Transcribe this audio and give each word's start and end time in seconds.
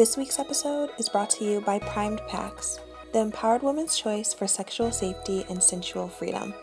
This 0.00 0.16
week's 0.16 0.38
episode 0.38 0.88
is 0.96 1.10
brought 1.10 1.28
to 1.28 1.44
you 1.44 1.60
by 1.60 1.78
Primed 1.78 2.22
Packs, 2.26 2.80
the 3.12 3.18
empowered 3.18 3.60
woman's 3.60 3.98
choice 3.98 4.32
for 4.32 4.46
sexual 4.46 4.90
safety 4.90 5.44
and 5.50 5.62
sensual 5.62 6.08
freedom. 6.08 6.54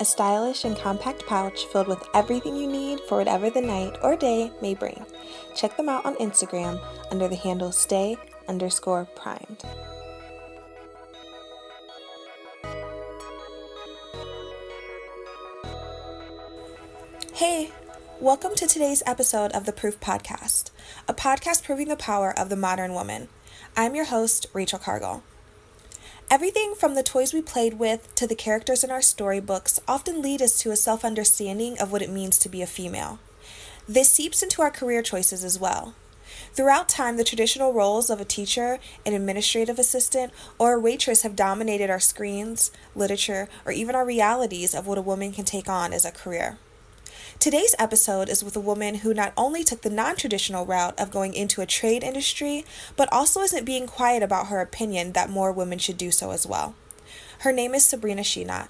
A 0.00 0.04
stylish 0.04 0.64
and 0.64 0.76
compact 0.76 1.24
pouch 1.28 1.66
filled 1.66 1.86
with 1.86 2.04
everything 2.12 2.56
you 2.56 2.66
need 2.66 2.98
for 3.08 3.18
whatever 3.18 3.50
the 3.50 3.60
night 3.60 3.98
or 4.02 4.16
day 4.16 4.50
may 4.60 4.74
bring. 4.74 5.06
Check 5.54 5.76
them 5.76 5.88
out 5.88 6.04
on 6.04 6.16
Instagram 6.16 6.84
under 7.12 7.28
the 7.28 7.36
handle 7.36 7.70
stay 7.70 8.16
underscore 8.48 9.06
primed. 9.14 9.62
Hey, 17.32 17.70
welcome 18.22 18.54
to 18.54 18.68
today's 18.68 19.02
episode 19.04 19.50
of 19.50 19.66
the 19.66 19.72
Proof 19.72 19.98
Podcast, 19.98 20.70
a 21.08 21.12
podcast 21.12 21.64
proving 21.64 21.88
the 21.88 21.96
power 21.96 22.32
of 22.38 22.50
the 22.50 22.56
modern 22.56 22.94
woman. 22.94 23.26
I'm 23.76 23.96
your 23.96 24.04
host, 24.04 24.46
Rachel 24.52 24.78
Cargle. 24.78 25.24
Everything 26.30 26.76
from 26.76 26.94
the 26.94 27.02
toys 27.02 27.34
we 27.34 27.42
played 27.42 27.80
with 27.80 28.14
to 28.14 28.28
the 28.28 28.36
characters 28.36 28.84
in 28.84 28.92
our 28.92 29.02
storybooks 29.02 29.80
often 29.88 30.22
lead 30.22 30.40
us 30.40 30.56
to 30.60 30.70
a 30.70 30.76
self 30.76 31.04
understanding 31.04 31.76
of 31.80 31.90
what 31.90 32.00
it 32.00 32.10
means 32.10 32.38
to 32.38 32.48
be 32.48 32.62
a 32.62 32.66
female. 32.66 33.18
This 33.88 34.12
seeps 34.12 34.40
into 34.40 34.62
our 34.62 34.70
career 34.70 35.02
choices 35.02 35.42
as 35.42 35.58
well. 35.58 35.96
Throughout 36.52 36.88
time, 36.88 37.16
the 37.16 37.24
traditional 37.24 37.72
roles 37.72 38.08
of 38.08 38.20
a 38.20 38.24
teacher, 38.24 38.78
an 39.04 39.14
administrative 39.14 39.80
assistant, 39.80 40.32
or 40.60 40.74
a 40.74 40.80
waitress 40.80 41.22
have 41.22 41.34
dominated 41.34 41.90
our 41.90 41.98
screens, 41.98 42.70
literature, 42.94 43.48
or 43.66 43.72
even 43.72 43.96
our 43.96 44.06
realities 44.06 44.76
of 44.76 44.86
what 44.86 44.96
a 44.96 45.02
woman 45.02 45.32
can 45.32 45.44
take 45.44 45.68
on 45.68 45.92
as 45.92 46.04
a 46.04 46.12
career. 46.12 46.58
Today's 47.42 47.74
episode 47.76 48.28
is 48.28 48.44
with 48.44 48.54
a 48.54 48.60
woman 48.60 48.94
who 48.94 49.12
not 49.12 49.32
only 49.36 49.64
took 49.64 49.82
the 49.82 49.90
non 49.90 50.14
traditional 50.14 50.64
route 50.64 50.94
of 50.96 51.10
going 51.10 51.34
into 51.34 51.60
a 51.60 51.66
trade 51.66 52.04
industry, 52.04 52.64
but 52.94 53.12
also 53.12 53.40
isn't 53.40 53.64
being 53.64 53.88
quiet 53.88 54.22
about 54.22 54.46
her 54.46 54.60
opinion 54.60 55.10
that 55.14 55.28
more 55.28 55.50
women 55.50 55.80
should 55.80 55.98
do 55.98 56.12
so 56.12 56.30
as 56.30 56.46
well. 56.46 56.76
Her 57.40 57.50
name 57.50 57.74
is 57.74 57.84
Sabrina 57.84 58.22
Sheenot. 58.22 58.68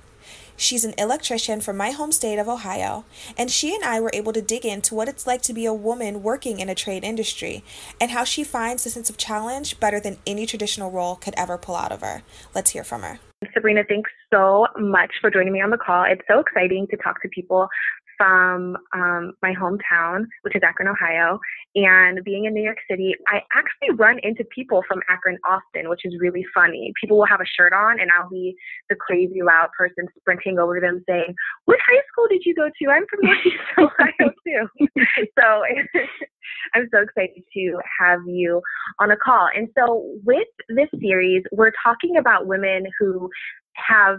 She's 0.57 0.87
an 0.87 0.95
electrician 0.97 1.61
from 1.61 1.77
my 1.77 1.91
home 1.91 2.13
state 2.13 2.39
of 2.39 2.49
Ohio, 2.49 3.05
and 3.37 3.51
she 3.51 3.75
and 3.75 3.85
I 3.85 4.01
were 4.01 4.11
able 4.15 4.33
to 4.33 4.41
dig 4.41 4.65
into 4.65 4.95
what 4.95 5.09
it's 5.09 5.27
like 5.27 5.43
to 5.43 5.53
be 5.53 5.67
a 5.67 5.75
woman 5.75 6.23
working 6.23 6.59
in 6.59 6.71
a 6.71 6.75
trade 6.75 7.05
industry 7.05 7.63
and 8.01 8.11
how 8.11 8.25
she 8.25 8.43
finds 8.43 8.85
the 8.85 8.91
sense 8.91 9.11
of 9.11 9.19
challenge 9.19 9.81
better 9.81 10.01
than 10.01 10.17
any 10.27 10.47
traditional 10.47 10.91
role 10.91 11.17
could 11.17 11.35
ever 11.37 11.59
pull 11.59 11.77
out 11.77 11.93
of 11.93 12.01
her. 12.01 12.23
Let's 12.55 12.71
hear 12.71 12.85
from 12.85 13.03
her. 13.03 13.19
Sabrina, 13.53 13.83
thanks 13.87 14.11
so 14.33 14.67
much 14.79 15.11
for 15.21 15.31
joining 15.31 15.53
me 15.53 15.61
on 15.61 15.71
the 15.71 15.77
call. 15.77 16.05
It's 16.05 16.23
so 16.31 16.39
exciting 16.39 16.87
to 16.91 16.97
talk 16.97 17.21
to 17.23 17.29
people 17.29 17.69
from 18.17 18.77
um, 18.95 19.33
my 19.43 19.55
hometown, 19.55 20.25
which 20.43 20.57
is 20.57 20.63
Akron, 20.65 20.89
Ohio. 20.89 21.39
And 21.75 22.23
being 22.25 22.45
in 22.45 22.55
New 22.55 22.63
York 22.63 22.79
City, 22.91 23.15
I 23.29 23.41
actually 23.55 23.97
run 23.97 24.19
into 24.23 24.45
people 24.55 24.83
from 24.87 25.01
Akron 25.09 25.39
often, 25.49 25.89
which 25.89 26.03
is 26.05 26.15
really 26.21 26.45
funny. 26.55 26.93
People 27.01 27.19
will 27.19 27.27
have 27.27 27.41
a 27.41 27.47
shirt 27.57 27.73
on, 27.73 28.01
and 28.01 28.11
I'll 28.11 28.29
be 28.29 28.55
the 28.91 28.97
crazy 28.97 29.43
loud 29.43 29.69
person 29.77 30.07
sprinting 30.19 30.59
over 30.59 30.79
to 30.79 30.81
them 30.81 31.03
saying, 31.09 31.35
What 31.65 31.79
high 31.87 32.03
school 32.13 32.27
did 32.29 32.43
you 32.45 32.55
go 32.55 32.69
to? 32.69 32.91
I'm 32.91 33.07
from 33.09 33.21
Northeast 33.23 33.57
Ohio, 33.79 34.33
too. 34.47 34.89
so 35.39 35.63
I'm 36.75 36.89
so 36.93 37.01
excited 37.01 37.43
to 37.55 37.79
have 38.01 38.21
you 38.27 38.61
on 38.99 39.11
a 39.11 39.17
call. 39.17 39.49
And 39.55 39.69
so, 39.79 40.05
with 40.25 40.49
this 40.69 40.89
series, 41.01 41.43
we're 41.53 41.73
talking 41.85 42.17
about 42.19 42.47
women 42.47 42.87
who 42.99 43.31
have 43.75 44.19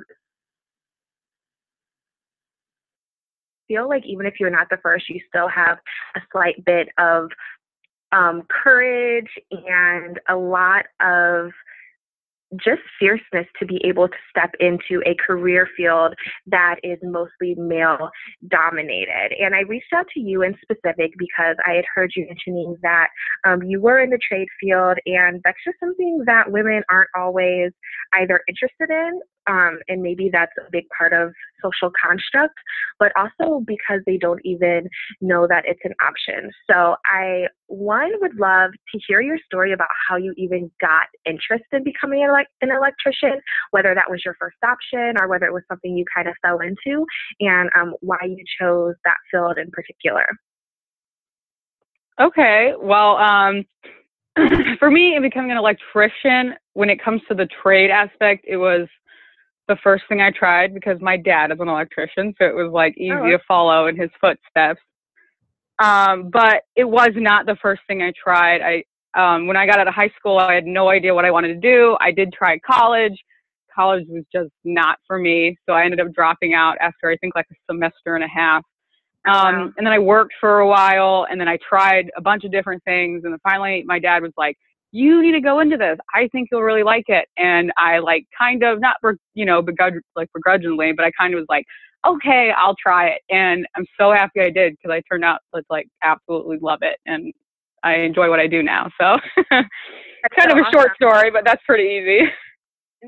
feel 3.67 3.87
like 3.87 4.03
even 4.05 4.25
if 4.25 4.35
you're 4.39 4.49
not 4.49 4.67
the 4.69 4.77
first, 4.81 5.09
you 5.09 5.19
still 5.27 5.47
have 5.47 5.77
a 6.15 6.19
slight 6.31 6.63
bit 6.65 6.89
of 6.97 7.29
um, 8.11 8.43
courage 8.49 9.29
and 9.51 10.19
a 10.29 10.35
lot 10.35 10.85
of 11.01 11.51
just 12.63 12.81
fierceness 12.99 13.47
to 13.59 13.65
be 13.65 13.81
able 13.83 14.07
to 14.07 14.15
step 14.29 14.51
into 14.59 15.01
a 15.05 15.15
career 15.15 15.67
field 15.75 16.13
that 16.45 16.75
is 16.83 16.99
mostly 17.01 17.55
male 17.55 18.09
dominated. 18.47 19.33
And 19.39 19.55
I 19.55 19.61
reached 19.61 19.91
out 19.95 20.05
to 20.13 20.19
you 20.19 20.43
in 20.43 20.55
specific 20.61 21.13
because 21.17 21.55
I 21.65 21.73
had 21.73 21.85
heard 21.95 22.11
you 22.15 22.27
mentioning 22.27 22.75
that 22.83 23.07
um, 23.45 23.63
you 23.63 23.81
were 23.81 23.99
in 23.99 24.09
the 24.09 24.19
trade 24.19 24.47
field, 24.59 24.97
and 25.05 25.41
that's 25.43 25.57
just 25.65 25.79
something 25.79 26.23
that 26.25 26.51
women 26.51 26.83
aren't 26.91 27.09
always 27.15 27.71
either 28.13 28.41
interested 28.47 28.89
in 28.89 29.19
um, 29.47 29.79
and 29.87 30.01
maybe 30.01 30.29
that's 30.31 30.53
a 30.59 30.69
big 30.71 30.85
part 30.97 31.13
of 31.13 31.33
social 31.63 31.91
construct, 32.03 32.55
but 32.99 33.11
also 33.15 33.63
because 33.65 34.01
they 34.05 34.17
don't 34.17 34.41
even 34.43 34.87
know 35.21 35.47
that 35.47 35.63
it's 35.65 35.79
an 35.83 35.93
option. 36.05 36.51
So 36.69 36.95
I, 37.05 37.47
one, 37.67 38.11
would 38.21 38.39
love 38.39 38.71
to 38.71 38.99
hear 39.07 39.21
your 39.21 39.37
story 39.45 39.73
about 39.73 39.89
how 40.07 40.17
you 40.17 40.33
even 40.37 40.71
got 40.81 41.07
interested 41.25 41.77
in 41.77 41.83
becoming 41.83 42.23
an, 42.23 42.69
electrician, 42.69 43.41
whether 43.71 43.93
that 43.95 44.09
was 44.09 44.21
your 44.25 44.35
first 44.39 44.57
option 44.63 45.15
or 45.19 45.27
whether 45.27 45.45
it 45.45 45.53
was 45.53 45.63
something 45.69 45.97
you 45.97 46.05
kind 46.13 46.27
of 46.27 46.35
fell 46.41 46.59
into, 46.59 47.05
and 47.39 47.69
um, 47.79 47.93
why 48.01 48.19
you 48.23 48.43
chose 48.59 48.95
that 49.05 49.17
field 49.31 49.57
in 49.57 49.69
particular. 49.71 50.25
Okay, 52.19 52.73
well, 52.79 53.17
um, 53.17 53.65
for 54.79 54.91
me, 54.91 55.15
in 55.15 55.21
becoming 55.21 55.51
an 55.51 55.57
electrician, 55.57 56.55
when 56.73 56.89
it 56.89 57.03
comes 57.03 57.21
to 57.27 57.35
the 57.35 57.47
trade 57.61 57.89
aspect, 57.89 58.45
it 58.47 58.57
was 58.57 58.87
the 59.67 59.77
first 59.83 60.03
thing 60.09 60.21
I 60.21 60.31
tried 60.31 60.73
because 60.73 60.97
my 61.01 61.17
dad 61.17 61.51
is 61.51 61.59
an 61.59 61.69
electrician, 61.69 62.33
so 62.37 62.45
it 62.45 62.55
was 62.55 62.71
like 62.71 62.95
easy 62.97 63.11
oh. 63.11 63.29
to 63.29 63.39
follow 63.47 63.87
in 63.87 63.97
his 63.97 64.09
footsteps. 64.19 64.81
Um, 65.79 66.29
but 66.31 66.63
it 66.75 66.83
was 66.83 67.11
not 67.15 67.45
the 67.45 67.57
first 67.61 67.81
thing 67.87 68.01
I 68.01 68.13
tried. 68.21 68.61
I 68.61 68.83
um, 69.15 69.47
when 69.47 69.55
I 69.55 69.65
got 69.65 69.79
out 69.79 69.87
of 69.87 69.93
high 69.93 70.11
school, 70.17 70.37
I 70.37 70.53
had 70.53 70.65
no 70.65 70.89
idea 70.89 71.13
what 71.13 71.25
I 71.25 71.31
wanted 71.31 71.49
to 71.49 71.59
do. 71.59 71.95
I 72.01 72.11
did 72.11 72.33
try 72.33 72.57
college. 72.59 73.13
College 73.73 74.05
was 74.07 74.23
just 74.31 74.51
not 74.63 74.97
for 75.07 75.17
me, 75.17 75.55
so 75.67 75.73
I 75.73 75.83
ended 75.83 75.99
up 75.99 76.11
dropping 76.13 76.53
out 76.53 76.77
after 76.79 77.09
I 77.09 77.17
think 77.17 77.35
like 77.35 77.45
a 77.51 77.55
semester 77.71 78.15
and 78.15 78.23
a 78.23 78.27
half. 78.27 78.63
Um, 79.25 79.33
wow. 79.33 79.71
And 79.77 79.85
then 79.85 79.93
I 79.93 79.99
worked 79.99 80.33
for 80.39 80.59
a 80.59 80.67
while, 80.67 81.27
and 81.29 81.39
then 81.39 81.47
I 81.47 81.57
tried 81.67 82.11
a 82.17 82.21
bunch 82.21 82.43
of 82.43 82.51
different 82.51 82.83
things, 82.83 83.23
and 83.23 83.33
then 83.33 83.39
finally 83.43 83.83
my 83.85 83.99
dad 83.99 84.21
was 84.21 84.33
like, 84.37 84.57
you 84.93 85.23
need 85.23 85.31
to 85.31 85.41
go 85.41 85.59
into 85.59 85.75
this. 85.75 85.97
I 86.13 86.27
think 86.27 86.49
you'll 86.51 86.61
really 86.61 86.83
like 86.83 87.05
it. 87.07 87.27
And 87.35 87.73
I 87.77 87.97
like 87.97 88.27
kind 88.37 88.63
of 88.63 88.79
not, 88.79 88.95
you 89.33 89.43
know, 89.43 89.61
begrudge, 89.61 89.95
like 90.15 90.29
begrudgingly, 90.33 90.93
but 90.93 91.03
I 91.03 91.11
kind 91.19 91.33
of 91.33 91.39
was 91.39 91.47
like, 91.49 91.65
okay, 92.05 92.51
I'll 92.55 92.75
try 92.75 93.07
it. 93.07 93.21
And 93.29 93.65
I'm 93.75 93.87
so 93.99 94.11
happy 94.11 94.41
I 94.41 94.51
did 94.51 94.73
because 94.73 94.91
I 94.91 95.01
turned 95.11 95.25
out 95.25 95.39
to 95.53 95.63
like 95.69 95.87
absolutely 96.03 96.59
love 96.61 96.79
it. 96.83 96.97
And 97.07 97.33
I 97.83 97.95
enjoy 97.95 98.29
what 98.29 98.39
I 98.39 98.45
do 98.45 98.61
now. 98.61 98.87
So 99.01 99.17
kind 99.49 99.65
so 100.39 100.51
of 100.51 100.57
a 100.57 100.61
awesome. 100.61 100.71
short 100.71 100.95
story, 100.95 101.31
but 101.31 101.43
that's 101.43 101.63
pretty 101.65 101.89
easy. 101.89 102.31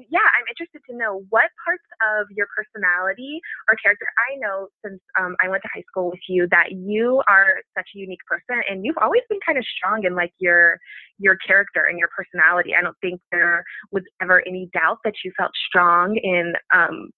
yeah, 0.09 0.27
I'm 0.37 0.45
interested 0.49 0.81
to 0.89 0.97
know 0.97 1.23
what 1.29 1.49
parts 1.63 1.85
of 2.03 2.27
your 2.31 2.47
personality 2.55 3.39
or 3.69 3.75
character. 3.75 4.05
I 4.31 4.37
know 4.37 4.67
since 4.83 4.99
um, 5.19 5.35
I 5.43 5.47
went 5.47 5.63
to 5.63 5.69
high 5.73 5.83
school 5.89 6.09
with 6.11 6.19
you 6.27 6.47
that 6.51 6.71
you 6.71 7.21
are 7.29 7.61
such 7.77 7.87
a 7.95 7.99
unique 7.99 8.23
person, 8.27 8.61
and 8.69 8.85
you've 8.85 8.97
always 9.01 9.21
been 9.29 9.39
kind 9.45 9.57
of 9.57 9.65
strong 9.77 10.03
in 10.03 10.15
like 10.15 10.33
your 10.39 10.77
your 11.17 11.37
character 11.37 11.85
and 11.85 11.97
your 11.97 12.09
personality. 12.15 12.73
I 12.77 12.81
don't 12.81 12.97
think 13.01 13.21
there 13.31 13.63
was 13.91 14.03
ever 14.21 14.43
any 14.45 14.69
doubt 14.73 14.99
that 15.05 15.13
you 15.23 15.31
felt 15.37 15.51
strong 15.67 16.17
in 16.17 16.53
um, 16.73 17.09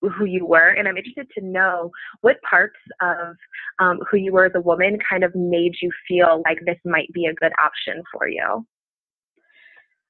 who 0.00 0.24
you 0.24 0.46
were, 0.46 0.70
and 0.70 0.88
I'm 0.88 0.96
interested 0.96 1.28
to 1.38 1.44
know 1.44 1.90
what 2.22 2.36
parts 2.48 2.78
of 3.00 3.36
um, 3.78 4.00
who 4.10 4.16
you 4.16 4.32
were 4.32 4.46
as 4.46 4.52
a 4.54 4.60
woman 4.60 4.98
kind 5.08 5.24
of 5.24 5.34
made 5.34 5.72
you 5.82 5.90
feel 6.08 6.42
like 6.46 6.58
this 6.64 6.78
might 6.84 7.12
be 7.12 7.26
a 7.26 7.34
good 7.34 7.52
option 7.62 8.02
for 8.12 8.26
you. 8.26 8.64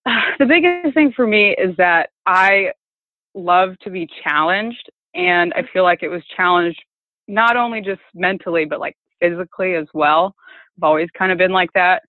the 0.38 0.46
biggest 0.46 0.94
thing 0.94 1.12
for 1.14 1.26
me 1.26 1.50
is 1.52 1.76
that 1.76 2.10
I 2.26 2.72
love 3.34 3.78
to 3.82 3.90
be 3.90 4.08
challenged, 4.24 4.90
and 5.14 5.52
I 5.54 5.62
feel 5.72 5.84
like 5.84 6.02
it 6.02 6.08
was 6.08 6.22
challenged 6.36 6.80
not 7.28 7.56
only 7.56 7.80
just 7.80 8.00
mentally, 8.14 8.64
but 8.64 8.80
like 8.80 8.96
physically 9.20 9.74
as 9.74 9.86
well. 9.94 10.34
I've 10.76 10.82
always 10.82 11.08
kind 11.16 11.32
of 11.32 11.38
been 11.38 11.52
like 11.52 11.72
that. 11.74 12.02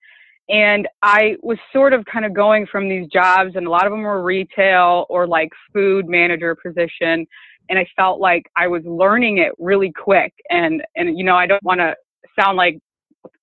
And 0.49 0.87
I 1.01 1.37
was 1.41 1.57
sort 1.71 1.93
of 1.93 2.03
kind 2.05 2.25
of 2.25 2.33
going 2.33 2.67
from 2.67 2.89
these 2.89 3.07
jobs, 3.07 3.51
and 3.55 3.65
a 3.67 3.69
lot 3.69 3.85
of 3.85 3.91
them 3.91 4.01
were 4.01 4.23
retail 4.23 5.05
or 5.09 5.27
like 5.27 5.49
food 5.71 6.07
manager 6.09 6.55
position. 6.55 7.25
And 7.69 7.79
I 7.79 7.85
felt 7.95 8.19
like 8.19 8.43
I 8.57 8.67
was 8.67 8.83
learning 8.85 9.37
it 9.37 9.53
really 9.57 9.93
quick. 9.93 10.33
And, 10.49 10.83
and, 10.97 11.17
you 11.17 11.23
know, 11.23 11.35
I 11.35 11.47
don't 11.47 11.63
want 11.63 11.79
to 11.79 11.95
sound 12.37 12.57
like 12.57 12.77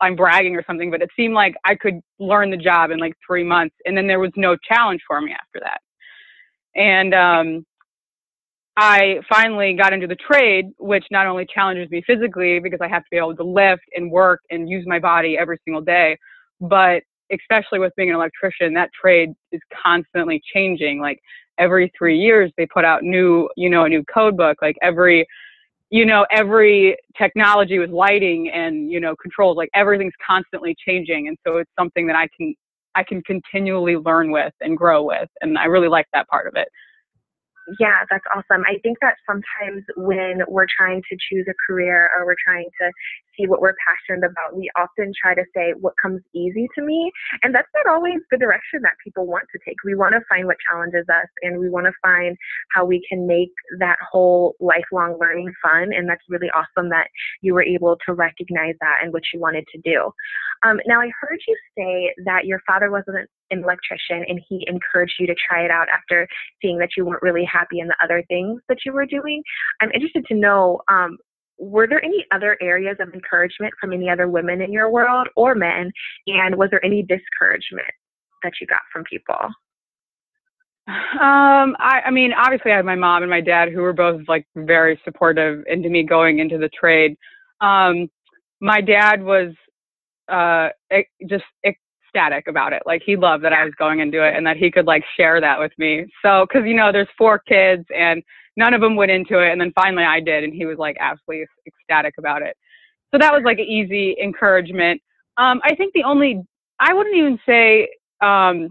I'm 0.00 0.16
bragging 0.16 0.56
or 0.56 0.64
something, 0.66 0.90
but 0.90 1.02
it 1.02 1.10
seemed 1.16 1.34
like 1.34 1.54
I 1.64 1.74
could 1.74 2.00
learn 2.18 2.50
the 2.50 2.56
job 2.56 2.90
in 2.90 2.98
like 2.98 3.14
three 3.26 3.44
months, 3.44 3.74
and 3.84 3.96
then 3.96 4.06
there 4.06 4.20
was 4.20 4.32
no 4.36 4.56
challenge 4.56 5.00
for 5.06 5.20
me 5.20 5.32
after 5.32 5.60
that. 5.60 5.80
And 6.74 7.14
um, 7.14 7.66
I 8.76 9.20
finally 9.28 9.74
got 9.74 9.92
into 9.92 10.06
the 10.06 10.16
trade, 10.16 10.66
which 10.78 11.04
not 11.10 11.26
only 11.26 11.46
challenges 11.52 11.90
me 11.90 12.02
physically 12.06 12.60
because 12.60 12.80
I 12.80 12.88
have 12.88 13.02
to 13.02 13.08
be 13.10 13.16
able 13.16 13.36
to 13.36 13.44
lift 13.44 13.82
and 13.94 14.10
work 14.10 14.40
and 14.50 14.68
use 14.68 14.84
my 14.86 14.98
body 14.98 15.36
every 15.38 15.58
single 15.64 15.82
day, 15.82 16.16
but 16.60 17.02
especially 17.32 17.78
with 17.78 17.92
being 17.96 18.10
an 18.10 18.16
electrician, 18.16 18.74
that 18.74 18.90
trade 18.98 19.30
is 19.52 19.60
constantly 19.82 20.40
changing. 20.52 21.00
Like 21.00 21.20
every 21.58 21.92
three 21.96 22.18
years, 22.18 22.50
they 22.56 22.66
put 22.66 22.84
out 22.84 23.02
new, 23.02 23.48
you 23.56 23.70
know, 23.70 23.84
a 23.84 23.88
new 23.88 24.04
code 24.12 24.36
book. 24.36 24.58
Like 24.62 24.76
every 24.82 25.26
you 25.90 26.06
know 26.06 26.26
every 26.30 26.96
technology 27.18 27.78
with 27.78 27.90
lighting 27.90 28.48
and 28.50 28.90
you 28.90 29.00
know 29.00 29.14
controls 29.16 29.56
like 29.56 29.68
everything's 29.74 30.14
constantly 30.26 30.74
changing 30.86 31.28
and 31.28 31.36
so 31.46 31.58
it's 31.58 31.70
something 31.78 32.06
that 32.06 32.16
i 32.16 32.28
can 32.36 32.54
I 32.94 33.04
can 33.04 33.22
continually 33.22 33.96
learn 33.96 34.30
with 34.30 34.52
and 34.60 34.76
grow 34.76 35.02
with. 35.04 35.28
And 35.40 35.58
I 35.58 35.64
really 35.64 35.88
like 35.88 36.06
that 36.12 36.28
part 36.28 36.46
of 36.46 36.54
it. 36.56 36.68
Yeah, 37.78 38.04
that's 38.10 38.24
awesome. 38.34 38.64
I 38.66 38.78
think 38.82 38.98
that 39.00 39.16
sometimes 39.26 39.84
when 39.96 40.40
we're 40.48 40.66
trying 40.76 41.02
to 41.08 41.16
choose 41.28 41.46
a 41.48 41.54
career 41.66 42.10
or 42.16 42.26
we're 42.26 42.40
trying 42.44 42.68
to 42.80 42.90
see 43.36 43.46
what 43.46 43.60
we're 43.60 43.76
passionate 43.86 44.26
about, 44.26 44.56
we 44.56 44.70
often 44.76 45.12
try 45.20 45.34
to 45.34 45.44
say 45.54 45.74
what 45.78 45.94
comes 46.02 46.20
easy 46.34 46.68
to 46.74 46.82
me. 46.82 47.10
And 47.42 47.54
that's 47.54 47.68
not 47.74 47.92
always 47.94 48.18
the 48.30 48.38
direction 48.38 48.82
that 48.82 48.94
people 49.04 49.26
want 49.26 49.44
to 49.52 49.58
take. 49.64 49.76
We 49.84 49.94
want 49.94 50.14
to 50.14 50.20
find 50.28 50.46
what 50.46 50.56
challenges 50.68 51.06
us 51.08 51.28
and 51.42 51.60
we 51.60 51.68
want 51.68 51.86
to 51.86 51.92
find 52.02 52.36
how 52.74 52.84
we 52.84 53.04
can 53.08 53.26
make 53.26 53.52
that 53.78 53.98
whole 54.10 54.56
lifelong 54.58 55.18
learning 55.20 55.52
fun. 55.62 55.92
And 55.94 56.08
that's 56.08 56.24
really 56.28 56.50
awesome 56.50 56.90
that 56.90 57.08
you 57.40 57.54
were 57.54 57.64
able 57.64 57.98
to 58.06 58.14
recognize 58.14 58.74
that 58.80 58.98
and 59.02 59.12
what 59.12 59.22
you 59.32 59.40
wanted 59.40 59.64
to 59.72 59.80
do. 59.84 60.10
Um, 60.64 60.80
now, 60.86 61.00
I 61.00 61.10
heard 61.20 61.38
you 61.46 61.56
say 61.76 62.14
that 62.24 62.46
your 62.46 62.60
father 62.66 62.90
wasn't 62.90 63.28
an 63.50 63.62
electrician 63.62 64.24
and 64.28 64.40
he 64.48 64.64
encouraged 64.68 65.14
you 65.18 65.26
to 65.26 65.34
try 65.48 65.64
it 65.64 65.70
out 65.70 65.88
after 65.88 66.26
seeing 66.62 66.78
that 66.78 66.90
you 66.96 67.04
weren't 67.04 67.22
really 67.22 67.44
happy 67.44 67.80
in 67.80 67.88
the 67.88 67.96
other 68.02 68.22
things 68.28 68.60
that 68.68 68.78
you 68.84 68.92
were 68.92 69.06
doing. 69.06 69.42
I'm 69.80 69.90
interested 69.92 70.24
to 70.26 70.34
know 70.34 70.80
um, 70.88 71.18
were 71.58 71.86
there 71.86 72.02
any 72.04 72.26
other 72.32 72.56
areas 72.62 72.96
of 73.00 73.12
encouragement 73.12 73.72
from 73.80 73.92
any 73.92 74.08
other 74.08 74.28
women 74.28 74.62
in 74.62 74.72
your 74.72 74.90
world 74.90 75.28
or 75.36 75.54
men? 75.54 75.92
And 76.26 76.56
was 76.56 76.70
there 76.70 76.84
any 76.84 77.02
discouragement 77.02 77.86
that 78.42 78.52
you 78.60 78.66
got 78.66 78.80
from 78.92 79.04
people? 79.04 79.50
Um, 80.88 81.76
I, 81.78 82.02
I 82.06 82.10
mean, 82.10 82.32
obviously, 82.32 82.72
I 82.72 82.76
had 82.76 82.84
my 82.84 82.96
mom 82.96 83.22
and 83.22 83.30
my 83.30 83.40
dad 83.40 83.68
who 83.70 83.80
were 83.80 83.92
both 83.92 84.22
like 84.26 84.46
very 84.56 85.00
supportive 85.04 85.62
into 85.68 85.88
me 85.88 86.02
going 86.02 86.40
into 86.40 86.58
the 86.58 86.70
trade. 86.70 87.16
Um, 87.60 88.10
my 88.60 88.80
dad 88.80 89.22
was 89.22 89.52
uh, 90.28 90.68
just 91.28 91.44
ecstatic 92.10 92.46
about 92.48 92.72
it. 92.72 92.82
Like 92.86 93.02
he 93.04 93.16
loved 93.16 93.44
that 93.44 93.52
I 93.52 93.64
was 93.64 93.72
going 93.78 94.00
into 94.00 94.26
it 94.26 94.36
and 94.36 94.46
that 94.46 94.56
he 94.56 94.70
could 94.70 94.86
like 94.86 95.04
share 95.16 95.40
that 95.40 95.58
with 95.58 95.72
me. 95.78 96.06
So, 96.22 96.46
cause 96.52 96.62
you 96.64 96.74
know, 96.74 96.92
there's 96.92 97.08
four 97.16 97.38
kids 97.38 97.84
and 97.96 98.22
none 98.56 98.74
of 98.74 98.80
them 98.80 98.96
went 98.96 99.10
into 99.10 99.38
it. 99.38 99.50
And 99.50 99.60
then 99.60 99.72
finally 99.74 100.04
I 100.04 100.20
did. 100.20 100.44
And 100.44 100.52
he 100.52 100.66
was 100.66 100.78
like 100.78 100.96
absolutely 101.00 101.46
ecstatic 101.66 102.14
about 102.18 102.42
it. 102.42 102.56
So 103.12 103.18
that 103.18 103.32
was 103.32 103.42
like 103.44 103.58
an 103.58 103.64
easy 103.64 104.16
encouragement. 104.22 105.00
Um, 105.36 105.60
I 105.64 105.74
think 105.74 105.92
the 105.94 106.04
only, 106.04 106.42
I 106.78 106.92
wouldn't 106.92 107.16
even 107.16 107.38
say, 107.46 107.88
um, 108.20 108.68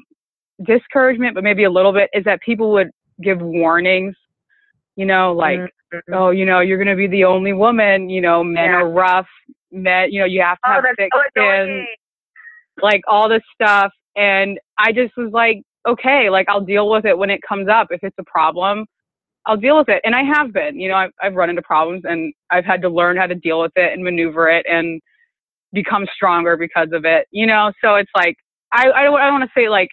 discouragement, 0.66 1.36
but 1.36 1.44
maybe 1.44 1.64
a 1.64 1.70
little 1.70 1.94
bit 1.94 2.10
is 2.14 2.24
that 2.26 2.42
people 2.42 2.72
would 2.72 2.90
give 3.22 3.42
warnings, 3.42 4.16
you 4.96 5.06
know, 5.06 5.34
like, 5.34 5.60
mm-hmm. 5.60 6.14
oh, 6.14 6.30
you 6.32 6.46
know, 6.46 6.60
you're 6.60 6.78
going 6.78 6.88
to 6.88 6.96
be 6.96 7.08
the 7.08 7.24
only 7.24 7.54
woman, 7.54 8.10
you 8.10 8.22
know, 8.22 8.44
men 8.44 8.66
yeah. 8.66 8.82
are 8.82 8.90
rough, 8.90 9.28
men, 9.72 10.12
you 10.12 10.20
know, 10.20 10.26
you 10.26 10.42
have 10.42 10.58
to 10.66 10.70
oh, 10.70 10.74
have 10.74 10.84
thick 10.98 11.10
so 11.14 11.22
skin 11.30 11.86
like 12.82 13.02
all 13.08 13.30
this 13.30 13.44
stuff. 13.54 13.92
And 14.16 14.60
I 14.78 14.92
just 14.92 15.16
was 15.18 15.32
like, 15.32 15.62
okay, 15.88 16.30
like 16.30 16.48
I'll 16.50 16.62
deal 16.62 16.90
with 16.90 17.06
it 17.06 17.18
when 17.18 17.30
it 17.30 17.42
comes 17.48 17.68
up. 17.70 17.88
If 17.90 18.02
it's 18.04 18.16
a 18.20 18.24
problem, 18.24 18.86
I'll 19.46 19.58
deal 19.58 19.78
with 19.78 19.90
it. 19.90 20.02
And 20.04 20.16
I 20.16 20.24
have 20.24 20.54
been, 20.54 20.80
you 20.80 20.90
know, 20.90 20.96
I've, 20.96 21.12
I've 21.22 21.36
run 21.36 21.50
into 21.50 21.62
problems 21.62 22.04
and 22.06 22.34
I've 22.52 22.66
had 22.66 22.82
to 22.82 22.90
learn 22.90 23.18
how 23.18 23.28
to 23.28 23.36
deal 23.36 23.62
with 23.62 23.72
it 23.76 23.94
and 23.94 24.04
maneuver 24.04 24.50
it 24.50 24.66
and 24.70 25.02
become 25.74 26.06
stronger 26.14 26.58
because 26.58 26.90
of 26.94 27.06
it, 27.06 27.28
you 27.32 27.48
know? 27.48 27.72
So 27.84 27.96
it's 27.96 28.12
like, 28.16 28.36
I, 28.74 28.92
I 28.92 29.04
don't, 29.04 29.20
I 29.20 29.32
want 29.32 29.44
to 29.44 29.50
say 29.56 29.70
like, 29.70 29.90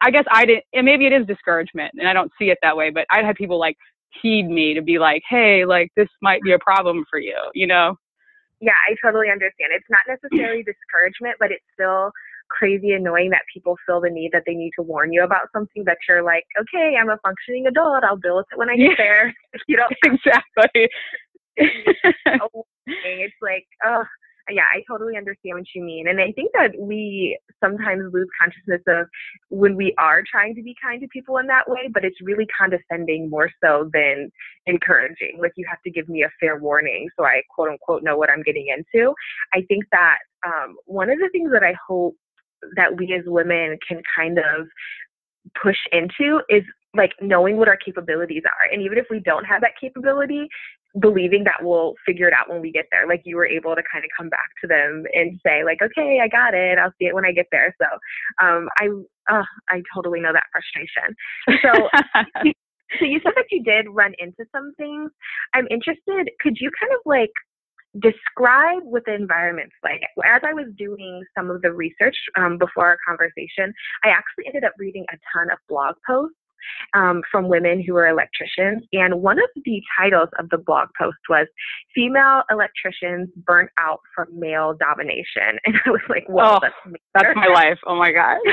I 0.00 0.10
guess 0.10 0.24
I 0.30 0.44
didn't, 0.44 0.64
and 0.72 0.84
maybe 0.84 1.06
it 1.06 1.12
is 1.12 1.26
discouragement 1.26 1.92
and 1.98 2.08
I 2.08 2.12
don't 2.12 2.30
see 2.38 2.50
it 2.50 2.58
that 2.62 2.76
way, 2.76 2.90
but 2.90 3.06
I'd 3.10 3.24
had 3.24 3.36
people 3.36 3.58
like 3.58 3.76
heed 4.22 4.48
me 4.48 4.74
to 4.74 4.82
be 4.82 4.98
like, 4.98 5.22
hey, 5.28 5.64
like 5.64 5.90
this 5.96 6.08
might 6.22 6.42
be 6.42 6.52
a 6.52 6.58
problem 6.58 7.04
for 7.10 7.18
you, 7.18 7.36
you 7.54 7.66
know? 7.66 7.96
Yeah, 8.60 8.72
I 8.90 8.94
totally 9.04 9.30
understand. 9.30 9.70
It's 9.72 9.86
not 9.88 10.00
necessarily 10.08 10.64
discouragement, 10.64 11.36
but 11.38 11.52
it's 11.52 11.64
still 11.74 12.10
crazy 12.50 12.92
annoying 12.92 13.30
that 13.30 13.42
people 13.52 13.76
feel 13.86 14.00
the 14.00 14.10
need 14.10 14.32
that 14.32 14.42
they 14.46 14.54
need 14.54 14.72
to 14.76 14.82
warn 14.82 15.12
you 15.12 15.22
about 15.22 15.48
something 15.52 15.84
that 15.84 15.98
you're 16.08 16.22
like, 16.22 16.44
okay, 16.60 16.96
I'm 16.98 17.10
a 17.10 17.18
functioning 17.22 17.66
adult. 17.66 18.04
I'll 18.04 18.16
deal 18.16 18.36
with 18.36 18.46
it 18.52 18.58
when 18.58 18.70
I 18.70 18.76
get 18.76 18.96
there. 18.96 19.34
you 19.68 19.76
don't 19.76 19.92
exactly. 20.04 20.88
it's 21.56 23.34
like, 23.42 23.66
oh, 23.84 24.04
yeah, 24.50 24.62
I 24.62 24.82
totally 24.88 25.16
understand 25.16 25.58
what 25.58 25.66
you 25.74 25.82
mean. 25.82 26.08
And 26.08 26.20
I 26.20 26.32
think 26.32 26.52
that 26.54 26.72
we 26.78 27.38
sometimes 27.62 28.12
lose 28.12 28.28
consciousness 28.40 28.82
of 28.88 29.06
when 29.50 29.76
we 29.76 29.94
are 29.98 30.22
trying 30.30 30.54
to 30.54 30.62
be 30.62 30.74
kind 30.82 31.00
to 31.00 31.08
people 31.08 31.38
in 31.38 31.46
that 31.48 31.68
way, 31.68 31.88
but 31.92 32.04
it's 32.04 32.20
really 32.22 32.46
condescending 32.58 33.28
more 33.28 33.50
so 33.62 33.90
than 33.92 34.30
encouraging. 34.66 35.38
Like 35.40 35.52
you 35.56 35.66
have 35.68 35.82
to 35.82 35.90
give 35.90 36.08
me 36.08 36.22
a 36.22 36.30
fair 36.40 36.58
warning 36.58 37.08
so 37.18 37.24
I 37.24 37.42
quote 37.54 37.68
unquote 37.68 38.02
know 38.02 38.16
what 38.16 38.30
I'm 38.30 38.42
getting 38.42 38.68
into. 38.68 39.12
I 39.52 39.62
think 39.68 39.84
that 39.92 40.18
um, 40.46 40.76
one 40.86 41.10
of 41.10 41.18
the 41.18 41.28
things 41.30 41.50
that 41.52 41.62
I 41.62 41.74
hope 41.86 42.14
that 42.76 42.96
we 42.96 43.12
as 43.14 43.24
women 43.26 43.78
can 43.86 44.02
kind 44.16 44.38
of 44.38 44.66
push 45.60 45.78
into 45.92 46.40
is 46.48 46.62
like 46.96 47.12
knowing 47.20 47.56
what 47.56 47.68
our 47.68 47.76
capabilities 47.76 48.42
are. 48.44 48.72
And 48.72 48.82
even 48.82 48.98
if 48.98 49.06
we 49.10 49.20
don't 49.20 49.44
have 49.44 49.60
that 49.60 49.72
capability, 49.80 50.48
believing 51.00 51.44
that 51.44 51.62
we'll 51.62 51.94
figure 52.06 52.26
it 52.26 52.34
out 52.34 52.48
when 52.48 52.60
we 52.60 52.72
get 52.72 52.86
there. 52.90 53.06
Like 53.06 53.22
you 53.24 53.36
were 53.36 53.46
able 53.46 53.74
to 53.74 53.82
kind 53.92 54.04
of 54.04 54.10
come 54.16 54.28
back 54.28 54.48
to 54.62 54.66
them 54.66 55.04
and 55.12 55.38
say 55.44 55.64
like, 55.64 55.78
okay, 55.82 56.20
I 56.22 56.28
got 56.28 56.54
it. 56.54 56.78
I'll 56.78 56.92
see 56.98 57.06
it 57.06 57.14
when 57.14 57.24
I 57.24 57.32
get 57.32 57.46
there. 57.52 57.74
So, 57.80 57.86
um, 58.44 58.68
I, 58.80 58.88
uh, 59.30 59.44
I 59.68 59.82
totally 59.94 60.20
know 60.20 60.32
that 60.32 60.44
frustration. 60.50 61.14
So, 61.62 61.88
so 62.98 63.04
you 63.04 63.20
said 63.22 63.32
that 63.36 63.46
you 63.50 63.62
did 63.62 63.86
run 63.90 64.14
into 64.18 64.44
some 64.50 64.72
things. 64.76 65.10
I'm 65.54 65.66
interested. 65.70 66.30
Could 66.40 66.56
you 66.58 66.70
kind 66.80 66.92
of 66.92 67.00
like 67.04 67.32
describe 68.00 68.82
what 68.82 69.04
the 69.06 69.14
environment's 69.14 69.74
like. 69.82 70.00
As 70.24 70.42
I 70.44 70.52
was 70.52 70.66
doing 70.76 71.22
some 71.36 71.50
of 71.50 71.62
the 71.62 71.72
research 71.72 72.16
um, 72.36 72.58
before 72.58 72.86
our 72.86 72.98
conversation, 73.06 73.72
I 74.04 74.08
actually 74.08 74.46
ended 74.46 74.64
up 74.64 74.72
reading 74.78 75.04
a 75.12 75.16
ton 75.32 75.50
of 75.50 75.58
blog 75.68 75.94
posts 76.06 76.36
um, 76.94 77.22
from 77.30 77.48
women 77.48 77.82
who 77.82 77.96
are 77.96 78.08
electricians. 78.08 78.82
And 78.92 79.22
one 79.22 79.38
of 79.38 79.48
the 79.64 79.80
titles 79.98 80.28
of 80.38 80.48
the 80.50 80.58
blog 80.58 80.88
post 80.98 81.18
was 81.28 81.46
Female 81.94 82.42
Electricians 82.50 83.28
Burnt 83.36 83.70
Out 83.78 84.00
from 84.14 84.26
Male 84.38 84.74
Domination. 84.78 85.58
And 85.68 85.76
I 85.84 85.90
was 85.90 86.00
like, 86.08 86.24
"Whoa, 86.28 86.56
oh, 86.56 86.58
that's, 86.62 86.74
that's 87.14 87.36
my 87.36 87.46
life. 87.46 87.78
Oh 87.86 87.96
my 87.96 88.10
God. 88.10 88.38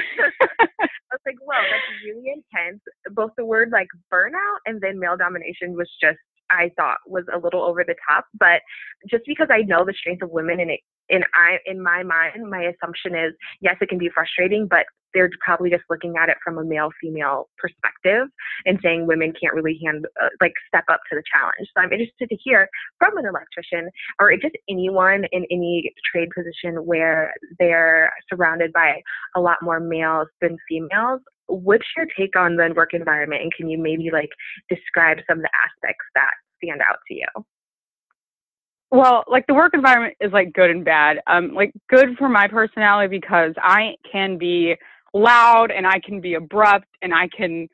I 0.81 0.87
was 1.11 1.21
like, 1.25 1.37
whoa, 1.41 1.55
that's 1.55 2.03
really 2.03 2.27
intense. 2.27 2.81
Both 3.11 3.31
the 3.37 3.45
word 3.45 3.69
like 3.71 3.87
burnout 4.13 4.59
and 4.65 4.81
then 4.81 4.99
male 4.99 5.17
domination 5.17 5.75
was 5.75 5.89
just 6.01 6.17
I 6.51 6.71
thought 6.77 6.97
was 7.07 7.25
a 7.33 7.39
little 7.39 7.63
over 7.63 7.83
the 7.83 7.95
top. 8.07 8.25
But 8.39 8.61
just 9.09 9.23
because 9.25 9.47
I 9.51 9.61
know 9.61 9.83
the 9.85 9.93
strength 9.93 10.21
of 10.21 10.29
women 10.29 10.59
and 10.59 10.71
it 10.71 10.79
in 11.09 11.23
I 11.33 11.57
in 11.65 11.81
my 11.81 12.03
mind, 12.03 12.49
my 12.49 12.63
assumption 12.63 13.15
is 13.15 13.33
yes, 13.61 13.75
it 13.81 13.89
can 13.89 13.97
be 13.97 14.09
frustrating, 14.13 14.67
but 14.67 14.85
they're 15.13 15.29
probably 15.39 15.69
just 15.69 15.83
looking 15.89 16.15
at 16.21 16.29
it 16.29 16.35
from 16.43 16.57
a 16.57 16.63
male 16.63 16.89
female 17.01 17.47
perspective 17.57 18.27
and 18.65 18.77
saying 18.83 19.07
women 19.07 19.33
can't 19.41 19.53
really 19.55 19.79
hand 19.83 20.05
uh, 20.21 20.27
like 20.41 20.51
step 20.67 20.83
up 20.89 20.99
to 21.09 21.15
the 21.15 21.23
challenge. 21.33 21.69
So 21.73 21.81
I'm 21.81 21.93
interested 21.93 22.27
to 22.29 22.35
hear 22.43 22.67
from 22.99 23.17
an 23.17 23.25
electrician 23.25 23.89
or 24.19 24.35
just 24.35 24.55
anyone 24.69 25.23
in 25.31 25.45
any 25.49 25.93
trade 26.11 26.29
position 26.35 26.85
where 26.85 27.33
they're 27.57 28.11
surrounded 28.29 28.73
by 28.73 29.01
a 29.35 29.39
lot 29.39 29.57
more 29.61 29.79
males 29.79 30.27
than 30.41 30.57
females 30.67 31.21
what's 31.47 31.85
your 31.95 32.07
take 32.17 32.35
on 32.35 32.55
the 32.55 32.73
work 32.75 32.93
environment 32.93 33.41
and 33.41 33.53
can 33.53 33.69
you 33.69 33.77
maybe 33.77 34.09
like 34.11 34.29
describe 34.69 35.17
some 35.29 35.39
of 35.39 35.43
the 35.43 35.49
aspects 35.65 36.05
that 36.15 36.31
stand 36.63 36.81
out 36.81 36.97
to 37.07 37.13
you? 37.13 37.27
Well 38.91 39.23
like 39.27 39.45
the 39.47 39.53
work 39.53 39.73
environment 39.73 40.15
is 40.19 40.31
like 40.31 40.53
good 40.53 40.69
and 40.69 40.85
bad. 40.85 41.17
Um 41.27 41.53
like 41.53 41.73
good 41.89 42.17
for 42.17 42.29
my 42.29 42.47
personality 42.47 43.09
because 43.09 43.53
i 43.61 43.95
can 44.09 44.37
be 44.37 44.75
loud 45.13 45.71
and 45.71 45.87
i 45.87 45.99
can 45.99 46.19
be 46.19 46.33
abrupt 46.33 46.87
and 47.01 47.13
i 47.13 47.27
can 47.35 47.67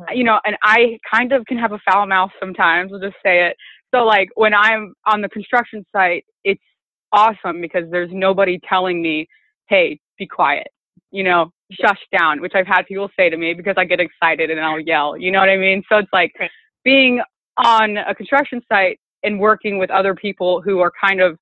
mm-hmm. 0.00 0.16
you 0.16 0.24
know 0.24 0.40
and 0.44 0.56
i 0.62 0.98
kind 1.10 1.32
of 1.32 1.44
can 1.46 1.56
have 1.56 1.72
a 1.72 1.78
foul 1.88 2.06
mouth 2.06 2.30
sometimes 2.40 2.92
i'll 2.92 2.98
just 2.98 3.16
say 3.24 3.46
it. 3.46 3.56
So 3.94 4.04
like 4.04 4.28
when 4.34 4.52
i'm 4.52 4.94
on 5.06 5.22
the 5.22 5.28
construction 5.28 5.84
site 5.92 6.24
it's 6.44 6.62
awesome 7.12 7.60
because 7.60 7.84
there's 7.90 8.10
nobody 8.12 8.58
telling 8.68 9.00
me 9.00 9.28
hey 9.68 10.00
be 10.18 10.26
quiet 10.26 10.68
you 11.12 11.22
know 11.22 11.52
shush 11.72 12.00
down, 12.16 12.40
which 12.40 12.52
I've 12.54 12.66
had 12.66 12.82
people 12.86 13.08
say 13.16 13.28
to 13.28 13.36
me 13.36 13.54
because 13.54 13.74
I 13.76 13.84
get 13.84 14.00
excited 14.00 14.50
and 14.50 14.60
I'll 14.60 14.80
yell. 14.80 15.16
You 15.16 15.30
know 15.30 15.40
what 15.40 15.50
I 15.50 15.56
mean? 15.56 15.82
So 15.88 15.98
it's 15.98 16.12
like 16.12 16.32
being 16.84 17.20
on 17.56 17.96
a 17.98 18.14
construction 18.14 18.60
site 18.68 18.98
and 19.22 19.38
working 19.38 19.78
with 19.78 19.90
other 19.90 20.14
people 20.14 20.62
who 20.62 20.80
are 20.80 20.92
kind 21.02 21.20
of 21.20 21.38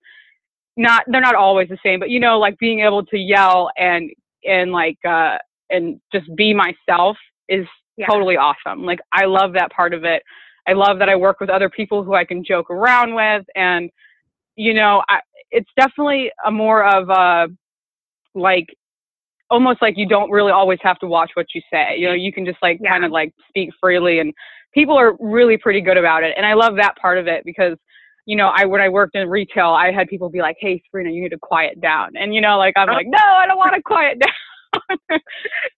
not 0.76 1.04
they're 1.06 1.20
not 1.20 1.34
always 1.34 1.68
the 1.68 1.78
same, 1.84 2.00
but 2.00 2.10
you 2.10 2.20
know, 2.20 2.38
like 2.38 2.58
being 2.58 2.80
able 2.80 3.04
to 3.06 3.16
yell 3.16 3.70
and 3.76 4.10
and 4.44 4.72
like 4.72 4.98
uh 5.08 5.38
and 5.70 6.00
just 6.12 6.26
be 6.36 6.54
myself 6.54 7.16
is 7.48 7.66
yeah. 7.96 8.06
totally 8.06 8.36
awesome. 8.36 8.84
Like 8.84 9.00
I 9.12 9.24
love 9.24 9.52
that 9.54 9.72
part 9.72 9.94
of 9.94 10.04
it. 10.04 10.22
I 10.68 10.72
love 10.72 10.98
that 10.98 11.08
I 11.08 11.16
work 11.16 11.40
with 11.40 11.48
other 11.48 11.70
people 11.70 12.02
who 12.02 12.14
I 12.14 12.24
can 12.24 12.44
joke 12.44 12.70
around 12.70 13.14
with 13.14 13.44
and 13.54 13.90
you 14.56 14.72
know, 14.72 15.02
I, 15.08 15.20
it's 15.50 15.68
definitely 15.78 16.30
a 16.44 16.50
more 16.50 16.84
of 16.84 17.08
a 17.10 17.48
like 18.34 18.66
almost 19.50 19.80
like 19.82 19.94
you 19.96 20.06
don't 20.08 20.30
really 20.30 20.52
always 20.52 20.78
have 20.82 20.98
to 20.98 21.06
watch 21.06 21.30
what 21.34 21.46
you 21.54 21.60
say. 21.72 21.96
You 21.98 22.08
know, 22.08 22.14
you 22.14 22.32
can 22.32 22.44
just 22.44 22.58
like 22.62 22.78
yeah. 22.82 22.90
kind 22.90 23.04
of 23.04 23.10
like 23.10 23.32
speak 23.48 23.70
freely 23.80 24.18
and 24.18 24.32
people 24.74 24.96
are 24.98 25.16
really 25.20 25.56
pretty 25.56 25.80
good 25.80 25.96
about 25.96 26.22
it. 26.22 26.34
And 26.36 26.44
I 26.44 26.54
love 26.54 26.76
that 26.76 26.96
part 27.00 27.18
of 27.18 27.26
it 27.26 27.42
because, 27.44 27.76
you 28.26 28.36
know, 28.36 28.52
I 28.54 28.64
when 28.64 28.80
I 28.80 28.88
worked 28.88 29.14
in 29.14 29.28
retail, 29.28 29.68
I 29.68 29.92
had 29.92 30.08
people 30.08 30.28
be 30.28 30.40
like, 30.40 30.56
"Hey, 30.60 30.82
Sabrina, 30.86 31.10
you 31.10 31.22
need 31.22 31.30
to 31.30 31.38
quiet 31.38 31.80
down." 31.80 32.10
And 32.16 32.34
you 32.34 32.40
know, 32.40 32.58
like 32.58 32.74
I'm 32.76 32.90
oh. 32.90 32.92
like, 32.92 33.06
"No, 33.06 33.18
I 33.18 33.46
don't 33.46 33.56
want 33.56 33.74
to 33.74 33.82
quiet 33.82 34.18
down." 35.10 35.20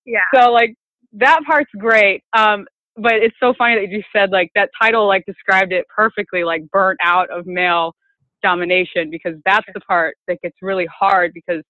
Yeah. 0.07 0.21
So 0.35 0.51
like 0.51 0.75
that 1.13 1.41
part's 1.47 1.71
great. 1.79 2.23
Um, 2.37 2.67
but 2.97 3.15
it's 3.15 3.37
so 3.41 3.55
funny 3.57 3.77
that 3.77 3.91
you 3.91 4.03
said 4.15 4.31
like 4.31 4.51
that 4.55 4.71
title 4.81 5.07
like 5.07 5.25
described 5.27 5.73
it 5.73 5.85
perfectly, 5.95 6.43
like 6.43 6.69
burnt 6.71 6.99
out 7.03 7.31
of 7.31 7.47
male 7.47 7.95
domination, 8.43 9.11
because 9.11 9.35
that's 9.45 9.67
the 9.75 9.81
part 9.81 10.17
that 10.27 10.41
gets 10.43 10.57
really 10.63 10.87
hard 10.87 11.33
because 11.35 11.63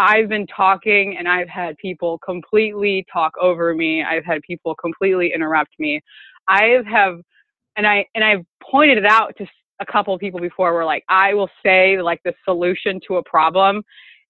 I've 0.00 0.30
been 0.30 0.46
talking 0.46 1.16
and 1.18 1.28
I've 1.28 1.48
had 1.48 1.76
people 1.76 2.18
completely 2.24 3.04
talk 3.12 3.32
over 3.38 3.74
me. 3.74 4.02
I've 4.02 4.24
had 4.24 4.40
people 4.40 4.74
completely 4.74 5.30
interrupt 5.34 5.72
me. 5.78 6.00
I 6.48 6.78
have, 6.90 7.20
and 7.76 7.86
I 7.86 8.06
and 8.14 8.24
I've 8.24 8.44
pointed 8.62 8.96
it 8.96 9.04
out 9.04 9.36
to 9.36 9.46
a 9.78 9.84
couple 9.84 10.14
of 10.14 10.20
people 10.20 10.40
before. 10.40 10.72
Where 10.72 10.86
like 10.86 11.04
I 11.10 11.34
will 11.34 11.50
say 11.62 12.00
like 12.00 12.20
the 12.24 12.32
solution 12.46 12.98
to 13.08 13.16
a 13.16 13.22
problem, 13.24 13.82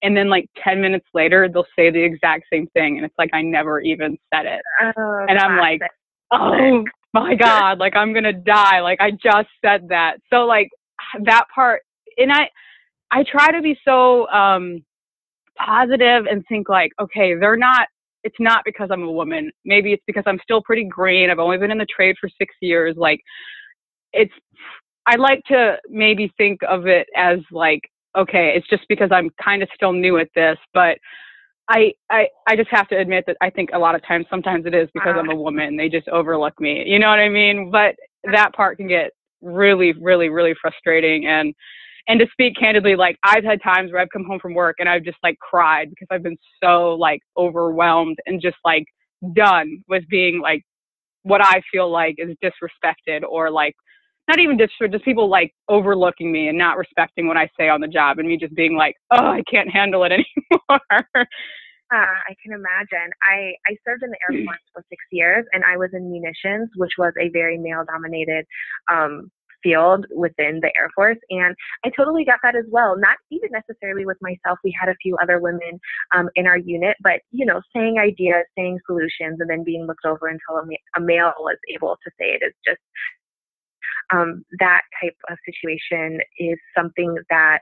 and 0.02 0.16
then 0.16 0.28
like 0.28 0.50
10 0.64 0.80
minutes 0.80 1.06
later 1.14 1.48
they'll 1.48 1.64
say 1.76 1.90
the 1.90 2.02
exact 2.02 2.44
same 2.52 2.66
thing 2.68 2.96
and 2.96 3.04
it's 3.04 3.14
like 3.18 3.30
i 3.32 3.42
never 3.42 3.80
even 3.80 4.16
said 4.32 4.46
it 4.46 4.62
oh, 4.80 5.26
and 5.28 5.38
i'm 5.38 5.58
like 5.58 5.80
oh 6.32 6.84
my 7.12 7.34
god 7.34 7.78
like 7.78 7.94
i'm 7.96 8.12
gonna 8.14 8.32
die 8.32 8.80
like 8.80 9.00
i 9.00 9.10
just 9.10 9.48
said 9.64 9.86
that 9.88 10.16
so 10.32 10.46
like 10.46 10.68
that 11.24 11.44
part 11.54 11.82
and 12.16 12.32
i 12.32 12.48
i 13.10 13.22
try 13.24 13.50
to 13.50 13.60
be 13.60 13.78
so 13.84 14.26
um 14.28 14.82
positive 15.64 16.26
and 16.26 16.44
think 16.48 16.68
like 16.68 16.92
okay 17.00 17.34
they're 17.34 17.56
not 17.56 17.88
it's 18.24 18.36
not 18.38 18.62
because 18.64 18.88
i'm 18.90 19.02
a 19.02 19.10
woman 19.10 19.50
maybe 19.64 19.92
it's 19.92 20.02
because 20.06 20.24
i'm 20.26 20.38
still 20.42 20.62
pretty 20.62 20.84
green 20.84 21.30
i've 21.30 21.38
only 21.38 21.58
been 21.58 21.70
in 21.70 21.78
the 21.78 21.86
trade 21.86 22.16
for 22.20 22.28
six 22.38 22.54
years 22.60 22.94
like 22.96 23.20
it's 24.12 24.32
i 25.06 25.16
like 25.16 25.42
to 25.46 25.76
maybe 25.88 26.32
think 26.36 26.60
of 26.68 26.86
it 26.86 27.06
as 27.16 27.38
like 27.50 27.80
okay, 28.16 28.52
it's 28.56 28.68
just 28.68 28.84
because 28.88 29.10
I'm 29.12 29.30
kind 29.42 29.62
of 29.62 29.68
still 29.74 29.92
new 29.92 30.18
at 30.18 30.28
this, 30.34 30.58
but 30.74 30.98
I, 31.68 31.92
I 32.10 32.26
I 32.48 32.56
just 32.56 32.70
have 32.70 32.88
to 32.88 32.98
admit 32.98 33.24
that 33.28 33.36
I 33.40 33.50
think 33.50 33.70
a 33.72 33.78
lot 33.78 33.94
of 33.94 34.04
times 34.04 34.26
sometimes 34.28 34.66
it 34.66 34.74
is 34.74 34.88
because 34.92 35.14
I'm 35.16 35.28
uh-huh. 35.28 35.38
a 35.38 35.40
woman. 35.40 35.76
They 35.76 35.88
just 35.88 36.08
overlook 36.08 36.60
me. 36.60 36.84
You 36.86 36.98
know 36.98 37.08
what 37.08 37.20
I 37.20 37.28
mean? 37.28 37.70
But 37.70 37.90
uh-huh. 37.90 38.32
that 38.32 38.54
part 38.54 38.78
can 38.78 38.88
get 38.88 39.12
really, 39.40 39.92
really, 39.92 40.28
really 40.28 40.54
frustrating 40.60 41.26
and 41.26 41.54
and 42.10 42.18
to 42.18 42.26
speak 42.32 42.56
candidly, 42.58 42.96
like 42.96 43.16
I've 43.22 43.44
had 43.44 43.62
times 43.62 43.92
where 43.92 44.00
I've 44.00 44.10
come 44.12 44.24
home 44.24 44.40
from 44.40 44.52
work 44.52 44.76
and 44.80 44.88
I've 44.88 45.04
just 45.04 45.18
like 45.22 45.38
cried 45.38 45.90
because 45.90 46.08
I've 46.10 46.24
been 46.24 46.38
so 46.60 46.94
like 46.94 47.20
overwhelmed 47.36 48.18
and 48.26 48.42
just 48.42 48.56
like 48.64 48.84
done 49.32 49.84
with 49.88 50.02
being 50.08 50.40
like 50.40 50.62
what 51.22 51.40
I 51.40 51.62
feel 51.70 51.88
like 51.88 52.16
is 52.18 52.36
disrespected 52.42 53.22
or 53.22 53.48
like 53.48 53.76
not 54.26 54.40
even 54.40 54.58
just 54.58 54.72
just 54.90 55.04
people 55.04 55.28
like 55.28 55.54
overlooking 55.68 56.32
me 56.32 56.48
and 56.48 56.58
not 56.58 56.76
respecting 56.76 57.28
what 57.28 57.36
I 57.36 57.48
say 57.56 57.68
on 57.68 57.80
the 57.80 57.86
job 57.86 58.18
and 58.18 58.26
me 58.26 58.36
just 58.36 58.56
being 58.56 58.74
like, 58.74 58.96
oh, 59.12 59.26
I 59.26 59.42
can't 59.48 59.70
handle 59.70 60.02
it 60.02 60.10
anymore. 60.12 60.80
Uh, 61.92 62.16
I 62.28 62.34
can 62.42 62.52
imagine. 62.52 63.10
I, 63.22 63.52
I 63.68 63.76
served 63.86 64.02
in 64.02 64.10
the 64.10 64.18
Air 64.28 64.44
Force 64.44 64.58
for 64.72 64.84
six 64.88 65.00
years 65.12 65.44
and 65.52 65.62
I 65.64 65.76
was 65.76 65.90
in 65.92 66.10
munitions, 66.10 66.70
which 66.74 66.92
was 66.98 67.12
a 67.20 67.28
very 67.30 67.56
male 67.56 67.84
dominated 67.86 68.46
um, 68.90 69.30
field 69.62 70.06
within 70.14 70.60
the 70.60 70.72
Air 70.78 70.90
Force. 70.94 71.18
And 71.30 71.54
I 71.84 71.90
totally 71.90 72.24
got 72.24 72.40
that 72.42 72.56
as 72.56 72.64
well. 72.68 72.96
Not 72.96 73.16
even 73.30 73.50
necessarily 73.52 74.06
with 74.06 74.18
myself. 74.20 74.58
We 74.64 74.74
had 74.78 74.88
a 74.88 74.96
few 75.02 75.16
other 75.22 75.38
women 75.38 75.80
um, 76.14 76.28
in 76.34 76.46
our 76.46 76.58
unit, 76.58 76.96
but, 77.02 77.20
you 77.30 77.46
know, 77.46 77.60
saying 77.74 77.98
ideas, 77.98 78.44
saying 78.56 78.78
solutions, 78.86 79.38
and 79.40 79.48
then 79.48 79.64
being 79.64 79.86
looked 79.86 80.04
over 80.04 80.28
until 80.28 80.62
a, 80.62 80.66
ma- 80.66 80.86
a 80.96 81.00
male 81.00 81.32
was 81.40 81.58
able 81.74 81.96
to 82.04 82.10
say 82.18 82.38
it 82.40 82.44
is 82.44 82.54
just 82.64 82.80
um, 84.12 84.44
that 84.58 84.82
type 85.02 85.16
of 85.30 85.38
situation 85.44 86.20
is 86.38 86.58
something 86.76 87.16
that 87.30 87.60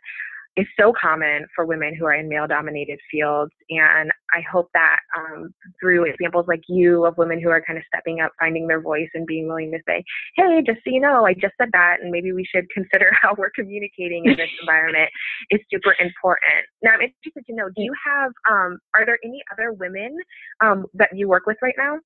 is 0.59 0.67
so 0.79 0.93
common 1.01 1.47
for 1.55 1.65
women 1.65 1.95
who 1.95 2.05
are 2.05 2.15
in 2.15 2.29
male 2.29 2.49
dominated 2.49 2.99
fields. 3.11 3.53
And 3.71 4.11
I 4.35 4.41
hope 4.51 4.69
that 4.75 4.99
um, 5.17 5.55
through 5.81 6.11
examples 6.11 6.47
like 6.49 6.63
you 6.69 7.07
of 7.07 7.17
women 7.17 7.41
who 7.41 7.49
are 7.49 7.63
kind 7.65 7.79
of 7.79 7.85
stepping 7.87 8.21
up, 8.21 8.33
finding 8.41 8.67
their 8.67 8.81
voice, 8.81 9.09
and 9.15 9.25
being 9.25 9.47
willing 9.47 9.71
to 9.71 9.79
say, 9.87 10.03
hey, 10.35 10.61
just 10.67 10.79
so 10.85 10.91
you 10.91 11.01
know, 11.01 11.25
I 11.25 11.33
just 11.33 11.55
said 11.59 11.69
that, 11.73 11.99
and 12.03 12.11
maybe 12.11 12.33
we 12.33 12.45
should 12.45 12.69
consider 12.71 13.11
how 13.23 13.37
we're 13.39 13.53
communicating 13.55 14.25
in 14.27 14.37
this 14.37 14.51
environment 14.61 15.09
is 15.51 15.61
super 15.73 15.95
important. 16.01 16.67
Now, 16.83 16.91
I'm 16.95 17.03
interested 17.03 17.47
to 17.47 17.55
know 17.55 17.69
do 17.69 17.83
you 17.83 17.95
have, 18.05 18.33
um, 18.51 18.79
are 18.97 19.07
there 19.07 19.19
any 19.25 19.41
other 19.53 19.73
women 19.73 20.19
um, 20.61 20.87
that 20.95 21.11
you 21.15 21.29
work 21.29 21.47
with 21.47 21.57
right 21.63 21.75
now? 21.79 21.99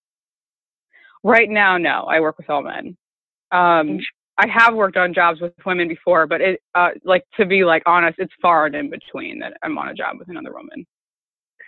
Right 1.24 1.48
now, 1.48 1.78
no. 1.78 2.02
I 2.02 2.20
work 2.20 2.36
with 2.36 2.50
all 2.50 2.62
men. 2.62 2.98
Um, 3.50 4.00
I 4.42 4.48
have 4.48 4.74
worked 4.74 4.96
on 4.96 5.14
jobs 5.14 5.40
with 5.40 5.52
women 5.64 5.86
before, 5.86 6.26
but 6.26 6.40
it 6.40 6.60
uh, 6.74 6.88
like 7.04 7.22
to 7.36 7.46
be 7.46 7.64
like 7.64 7.84
honest, 7.86 8.18
it's 8.18 8.32
far 8.42 8.66
and 8.66 8.74
in 8.74 8.90
between 8.90 9.38
that 9.38 9.56
I'm 9.62 9.78
on 9.78 9.88
a 9.88 9.94
job 9.94 10.16
with 10.18 10.28
another 10.28 10.52
woman. 10.52 10.84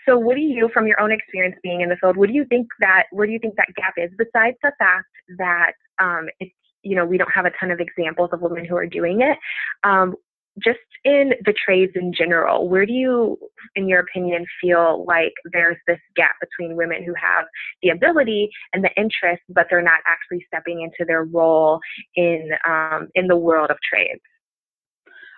So, 0.09 0.19
what 0.19 0.35
do 0.35 0.41
you, 0.41 0.69
from 0.75 0.89
your 0.89 1.01
own 1.01 1.13
experience 1.13 1.57
being 1.63 1.83
in 1.83 1.89
the 1.89 1.97
field, 1.97 2.17
what 2.17 2.29
do 2.29 2.35
you 2.35 2.45
think 2.47 2.67
that 2.81 3.05
where 3.13 3.29
do 3.29 3.33
you 3.33 3.39
think 3.39 3.55
that 3.57 3.69
gap 3.77 3.95
is? 3.97 4.11
Besides 4.19 4.57
the 4.63 4.73
fact 4.77 5.07
that 5.39 5.73
um, 6.03 6.27
it's 6.41 6.53
you 6.83 6.97
know 6.97 7.07
we 7.07 7.17
don't 7.17 7.31
have 7.33 7.47
a 7.47 7.53
ton 7.61 7.71
of 7.71 7.79
examples 7.79 8.31
of 8.33 8.41
women 8.41 8.65
who 8.65 8.77
are 8.77 8.87
doing 8.87 9.21
it. 9.21 9.39
Um, 9.85 10.17
just 10.63 10.79
in 11.05 11.33
the 11.45 11.53
trades 11.53 11.93
in 11.95 12.13
general, 12.13 12.69
where 12.69 12.87
do 12.87 12.93
you, 12.93 13.39
in 13.75 13.89
your 13.89 14.01
opinion, 14.01 14.47
feel 14.61 15.05
like 15.07 15.33
there's 15.53 15.77
this 15.87 15.99
gap 16.17 16.37
between 16.41 16.77
women 16.77 17.03
who 17.05 17.15
have 17.15 17.45
the 17.83 17.91
ability 17.91 18.49
and 18.73 18.85
the 18.85 18.91
interest, 18.97 19.43
but 19.49 19.67
they're 19.69 19.83
not 19.83 20.01
actually 20.07 20.45
stepping 20.47 20.83
into 20.83 21.05
their 21.07 21.25
role 21.25 21.81
in 22.15 22.51
um, 22.67 23.09
in 23.15 23.27
the 23.27 23.37
world 23.37 23.71
of 23.71 23.77
trades? 23.93 24.21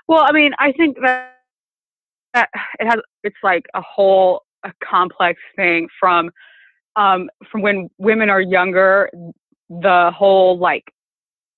Well, 0.09 0.25
I 0.27 0.33
mean, 0.33 0.53
I 0.59 0.73
think 0.73 0.97
that, 1.03 1.33
that 2.35 2.51
it 2.79 2.87
has 2.87 3.01
it's 3.25 3.37
like 3.43 3.65
a 3.75 3.81
whole 3.81 4.43
a 4.65 4.73
complex 4.85 5.41
thing 5.57 5.89
from 5.99 6.31
um, 6.97 7.29
from 7.51 7.63
when 7.63 7.89
women 7.99 8.31
are 8.31 8.41
younger, 8.41 9.11
the 9.69 10.11
whole 10.15 10.59
like 10.59 10.85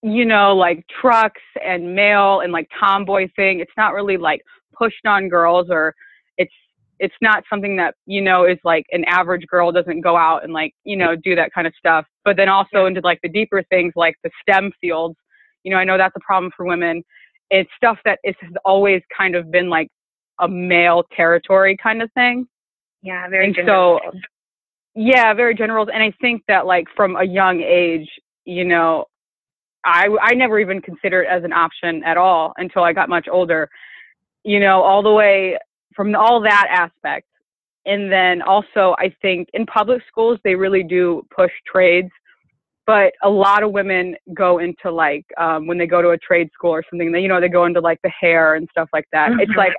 you 0.02 0.24
know, 0.24 0.54
like 0.54 0.84
trucks 1.00 1.42
and 1.64 1.94
mail 1.94 2.40
and 2.40 2.52
like 2.52 2.68
tomboy 2.78 3.28
thing. 3.34 3.60
It's 3.60 3.72
not 3.76 3.94
really 3.94 4.16
like 4.16 4.40
pushed 4.76 5.06
on 5.06 5.28
girls 5.28 5.68
or 5.70 5.94
it's 6.36 6.52
it's 7.00 7.14
not 7.20 7.44
something 7.50 7.76
that, 7.76 7.94
you 8.06 8.20
know, 8.20 8.44
is 8.44 8.58
like 8.64 8.84
an 8.92 9.04
average 9.04 9.46
girl 9.46 9.72
doesn't 9.72 10.00
go 10.00 10.16
out 10.16 10.44
and 10.44 10.52
like, 10.52 10.72
you 10.84 10.96
know, 10.96 11.14
do 11.16 11.34
that 11.34 11.52
kind 11.52 11.66
of 11.66 11.72
stuff. 11.78 12.04
But 12.24 12.36
then 12.36 12.48
also 12.48 12.86
into 12.86 13.00
like 13.00 13.20
the 13.22 13.28
deeper 13.28 13.62
things 13.70 13.92
like 13.96 14.16
the 14.24 14.30
STEM 14.42 14.72
fields. 14.80 15.16
You 15.64 15.72
know, 15.72 15.78
I 15.78 15.84
know 15.84 15.98
that's 15.98 16.16
a 16.16 16.20
problem 16.20 16.52
for 16.56 16.66
women. 16.66 17.02
It's 17.50 17.70
stuff 17.76 17.98
that 18.04 18.18
has 18.24 18.34
always 18.64 19.02
kind 19.16 19.34
of 19.34 19.50
been 19.50 19.68
like 19.68 19.88
a 20.40 20.48
male 20.48 21.04
territory 21.16 21.76
kind 21.82 22.02
of 22.02 22.12
thing. 22.12 22.46
Yeah, 23.02 23.28
very 23.28 23.46
and 23.46 23.56
so 23.66 24.00
yeah, 24.94 25.32
very 25.34 25.54
general. 25.54 25.88
And 25.92 26.02
I 26.02 26.12
think 26.20 26.42
that 26.48 26.66
like 26.66 26.86
from 26.96 27.16
a 27.16 27.24
young 27.24 27.60
age, 27.60 28.08
you 28.44 28.64
know, 28.64 29.06
I, 29.84 30.08
I 30.20 30.34
never 30.34 30.58
even 30.58 30.80
considered 30.80 31.22
it 31.22 31.28
as 31.28 31.44
an 31.44 31.52
option 31.52 32.02
at 32.04 32.16
all 32.16 32.52
until 32.56 32.82
I 32.82 32.92
got 32.92 33.08
much 33.08 33.28
older. 33.30 33.68
You 34.44 34.60
know, 34.60 34.82
all 34.82 35.02
the 35.02 35.12
way 35.12 35.58
from 35.94 36.14
all 36.14 36.40
that 36.42 36.66
aspect. 36.70 37.26
And 37.86 38.10
then 38.10 38.42
also, 38.42 38.94
I 38.98 39.14
think 39.20 39.48
in 39.54 39.66
public 39.66 40.02
schools, 40.06 40.38
they 40.44 40.54
really 40.54 40.82
do 40.82 41.26
push 41.34 41.50
trades. 41.66 42.10
But 42.86 43.12
a 43.22 43.28
lot 43.28 43.62
of 43.62 43.72
women 43.72 44.14
go 44.32 44.58
into 44.58 44.90
like, 44.90 45.26
um, 45.38 45.66
when 45.66 45.76
they 45.76 45.86
go 45.86 46.00
to 46.00 46.10
a 46.10 46.18
trade 46.18 46.48
school 46.54 46.70
or 46.70 46.82
something, 46.88 47.12
they, 47.12 47.20
you 47.20 47.28
know, 47.28 47.40
they 47.40 47.48
go 47.48 47.66
into 47.66 47.80
like 47.80 48.00
the 48.02 48.10
hair 48.10 48.54
and 48.54 48.66
stuff 48.70 48.88
like 48.92 49.06
that. 49.12 49.30
Mm-hmm. 49.30 49.40
It's 49.40 49.56
like 49.56 49.72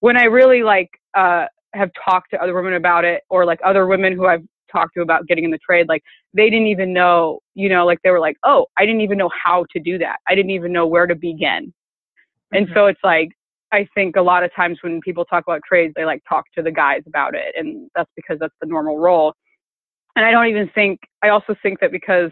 when 0.00 0.16
I 0.16 0.24
really 0.24 0.62
like, 0.62 0.90
uh, 1.14 1.46
have 1.74 1.90
talked 2.04 2.30
to 2.32 2.42
other 2.42 2.54
women 2.54 2.74
about 2.74 3.04
it 3.04 3.22
or 3.30 3.44
like 3.44 3.60
other 3.64 3.86
women 3.86 4.12
who 4.12 4.26
I've 4.26 4.44
talked 4.72 4.94
to 4.94 5.02
about 5.02 5.26
getting 5.26 5.44
in 5.44 5.50
the 5.50 5.58
trade, 5.58 5.88
like 5.88 6.02
they 6.34 6.50
didn't 6.50 6.68
even 6.68 6.92
know, 6.92 7.40
you 7.54 7.68
know, 7.68 7.84
like 7.84 7.98
they 8.02 8.10
were 8.10 8.20
like, 8.20 8.36
oh, 8.44 8.66
I 8.78 8.86
didn't 8.86 9.02
even 9.02 9.18
know 9.18 9.30
how 9.44 9.66
to 9.72 9.80
do 9.80 9.98
that. 9.98 10.16
I 10.28 10.34
didn't 10.34 10.50
even 10.50 10.72
know 10.72 10.86
where 10.86 11.06
to 11.06 11.14
begin. 11.14 11.72
Mm-hmm. 12.52 12.56
And 12.56 12.68
so 12.74 12.86
it's 12.86 13.00
like, 13.04 13.30
I 13.72 13.86
think 13.94 14.16
a 14.16 14.22
lot 14.22 14.44
of 14.44 14.54
times 14.54 14.78
when 14.82 15.00
people 15.00 15.24
talk 15.24 15.44
about 15.46 15.60
trades, 15.66 15.94
they 15.96 16.04
like 16.04 16.22
talk 16.28 16.44
to 16.56 16.62
the 16.62 16.70
guys 16.70 17.02
about 17.06 17.34
it. 17.34 17.54
And 17.56 17.88
that's 17.94 18.10
because 18.16 18.38
that's 18.38 18.54
the 18.60 18.66
normal 18.66 18.98
role. 18.98 19.34
And 20.16 20.26
I 20.26 20.30
don't 20.30 20.48
even 20.48 20.68
think, 20.74 21.00
I 21.22 21.28
also 21.28 21.54
think 21.62 21.80
that 21.80 21.90
because 21.90 22.30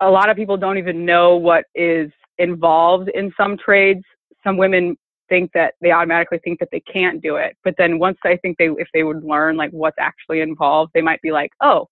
a 0.00 0.08
lot 0.08 0.28
of 0.28 0.36
people 0.36 0.56
don't 0.56 0.78
even 0.78 1.04
know 1.04 1.36
what 1.36 1.64
is 1.74 2.10
involved 2.38 3.08
in 3.08 3.32
some 3.36 3.56
trades, 3.56 4.04
some 4.44 4.56
women 4.56 4.96
think 5.28 5.52
that 5.52 5.74
they 5.80 5.90
automatically 5.90 6.38
think 6.42 6.60
that 6.60 6.68
they 6.72 6.80
can't 6.80 7.22
do 7.22 7.36
it. 7.36 7.56
But 7.64 7.74
then 7.78 7.98
once 7.98 8.18
I 8.24 8.36
think 8.36 8.58
they, 8.58 8.66
if 8.66 8.88
they 8.92 9.02
would 9.02 9.24
learn 9.24 9.56
like 9.56 9.70
what's 9.70 9.98
actually 9.98 10.40
involved, 10.40 10.92
they 10.94 11.02
might 11.02 11.22
be 11.22 11.32
like, 11.32 11.50
oh, 11.60 11.88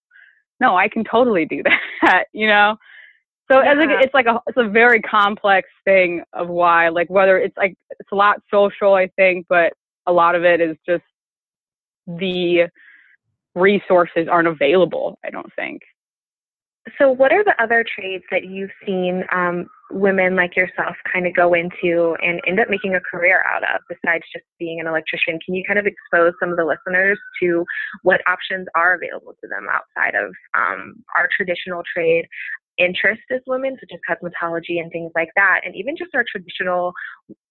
no, 0.61 0.77
I 0.77 0.89
can 0.89 1.05
totally 1.05 1.45
do 1.45 1.63
that, 2.03 2.25
you 2.33 2.47
know? 2.47 2.77
So 3.51 3.63
yeah. 3.63 3.75
like, 3.75 3.91
it's 3.91 4.15
like 4.15 4.27
a, 4.27 4.41
it's 4.47 4.57
a 4.57 4.69
very 4.69 5.01
complex 5.03 5.69
thing 5.85 6.23
of 6.33 6.49
why, 6.49 6.89
like 6.89 7.11
whether 7.11 7.39
it's 7.39 7.57
like, 7.57 7.75
it's 8.01 8.13
a 8.13 8.17
lot 8.17 8.41
social, 8.51 8.95
I 8.95 9.09
think, 9.17 9.47
but 9.49 9.73
a 10.07 10.13
lot 10.13 10.35
of 10.35 10.45
it 10.45 10.61
is 10.61 10.77
just 10.87 11.05
the 12.07 12.69
resources 13.55 14.29
aren't 14.31 14.49
available, 14.49 15.19
I 15.25 15.31
don't 15.31 15.53
think. 15.55 15.83
So, 16.99 17.11
what 17.11 17.33
are 17.33 17.43
the 17.43 17.55
other 17.63 17.83
trades 17.83 18.25
that 18.31 18.45
you've 18.45 18.71
seen 18.85 19.25
um, 19.33 19.67
women 19.91 20.37
like 20.37 20.55
yourself 20.55 20.97
kind 21.11 21.27
of 21.27 21.35
go 21.35 21.55
into 21.55 22.15
and 22.23 22.41
end 22.47 22.61
up 22.61 22.69
making 22.69 22.95
a 22.95 23.01
career 23.01 23.43
out 23.51 23.63
of 23.63 23.81
besides 23.89 24.25
just 24.33 24.45
being 24.59 24.81
an 24.81 24.87
electrician? 24.87 25.39
Can 25.45 25.55
you 25.55 25.65
kind 25.67 25.79
of 25.79 25.87
expose 25.87 26.35
some 26.39 26.51
of 26.51 26.59
the 26.59 26.65
listeners 26.65 27.19
to 27.43 27.65
what 28.03 28.21
options 28.29 28.67
are 28.77 28.95
available 28.95 29.33
to 29.41 29.49
them 29.49 29.67
outside 29.73 30.15
of 30.15 30.33
um, 30.53 31.03
our 31.17 31.27
traditional 31.35 31.83
trade 31.95 32.27
interest 32.79 33.23
as 33.33 33.41
women, 33.47 33.77
such 33.81 33.91
as 33.93 34.01
cosmetology 34.09 34.81
and 34.81 34.91
things 34.91 35.13
like 35.15 35.31
that, 35.37 35.61
and 35.65 35.75
even 35.77 35.97
just 35.97 36.15
our 36.15 36.25
traditional 36.31 36.93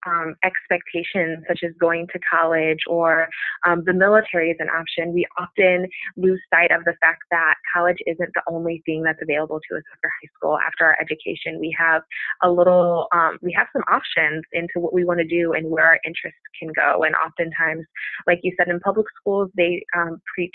um, 0.06 0.34
expectations, 0.44 1.44
such 1.48 1.60
as 1.64 1.72
going 1.80 2.06
to 2.12 2.18
college 2.30 2.80
or 2.88 3.28
um, 3.66 3.82
the 3.86 3.92
military 3.92 4.50
is 4.50 4.56
an 4.60 4.68
option, 4.68 5.12
we 5.12 5.26
often 5.38 5.86
lose 6.16 6.40
sight 6.52 6.70
of 6.70 6.84
the 6.84 6.94
fact 7.00 7.22
that 7.30 7.54
college 7.74 7.96
isn't 8.06 8.30
the 8.34 8.42
only 8.48 8.82
thing 8.84 9.02
that's 9.02 9.18
available 9.22 9.60
to 9.68 9.76
us 9.76 9.82
after 9.92 10.08
high 10.08 10.28
school. 10.36 10.58
After 10.58 10.84
our 10.84 10.96
education, 11.00 11.58
we 11.58 11.74
have 11.78 12.02
a 12.42 12.50
little, 12.50 13.06
um, 13.12 13.38
we 13.40 13.52
have 13.56 13.66
some 13.72 13.82
options 13.90 14.44
into 14.52 14.74
what 14.76 14.92
we 14.92 15.04
want 15.04 15.20
to 15.20 15.26
do 15.26 15.52
and 15.54 15.70
where 15.70 15.86
our 15.86 15.98
interests 16.04 16.38
can 16.58 16.70
go. 16.74 17.04
And 17.04 17.14
oftentimes, 17.14 17.84
like 18.26 18.40
you 18.42 18.52
said, 18.58 18.68
in 18.68 18.80
public 18.80 19.06
schools, 19.18 19.50
they 19.56 19.84
um, 19.96 20.20
preach 20.34 20.54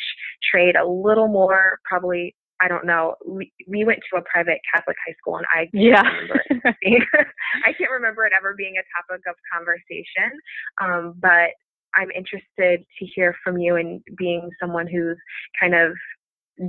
trade 0.51 0.75
a 0.75 0.85
little 0.85 1.27
more 1.27 1.79
probably 1.85 2.35
I 2.61 2.67
don't 2.67 2.85
know. 2.85 3.15
We 3.25 3.51
we 3.67 3.85
went 3.85 3.99
to 4.11 4.19
a 4.19 4.21
private 4.21 4.59
Catholic 4.73 4.97
high 5.05 5.15
school, 5.19 5.37
and 5.37 5.45
I 5.53 5.61
can't 5.61 5.71
yeah. 5.73 6.01
remember 6.01 6.43
it 6.49 6.75
being, 6.81 7.05
I 7.65 7.73
can't 7.73 7.91
remember 7.91 8.25
it 8.25 8.33
ever 8.35 8.53
being 8.57 8.75
a 8.77 8.83
topic 8.97 9.23
of 9.27 9.35
conversation. 9.53 10.39
Um, 10.81 11.13
but 11.19 11.51
I'm 11.95 12.11
interested 12.11 12.85
to 12.99 13.05
hear 13.15 13.35
from 13.43 13.57
you, 13.57 13.75
and 13.75 14.01
being 14.17 14.49
someone 14.59 14.87
who's 14.87 15.17
kind 15.59 15.73
of 15.73 15.93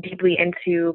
deeply 0.03 0.39
into 0.39 0.95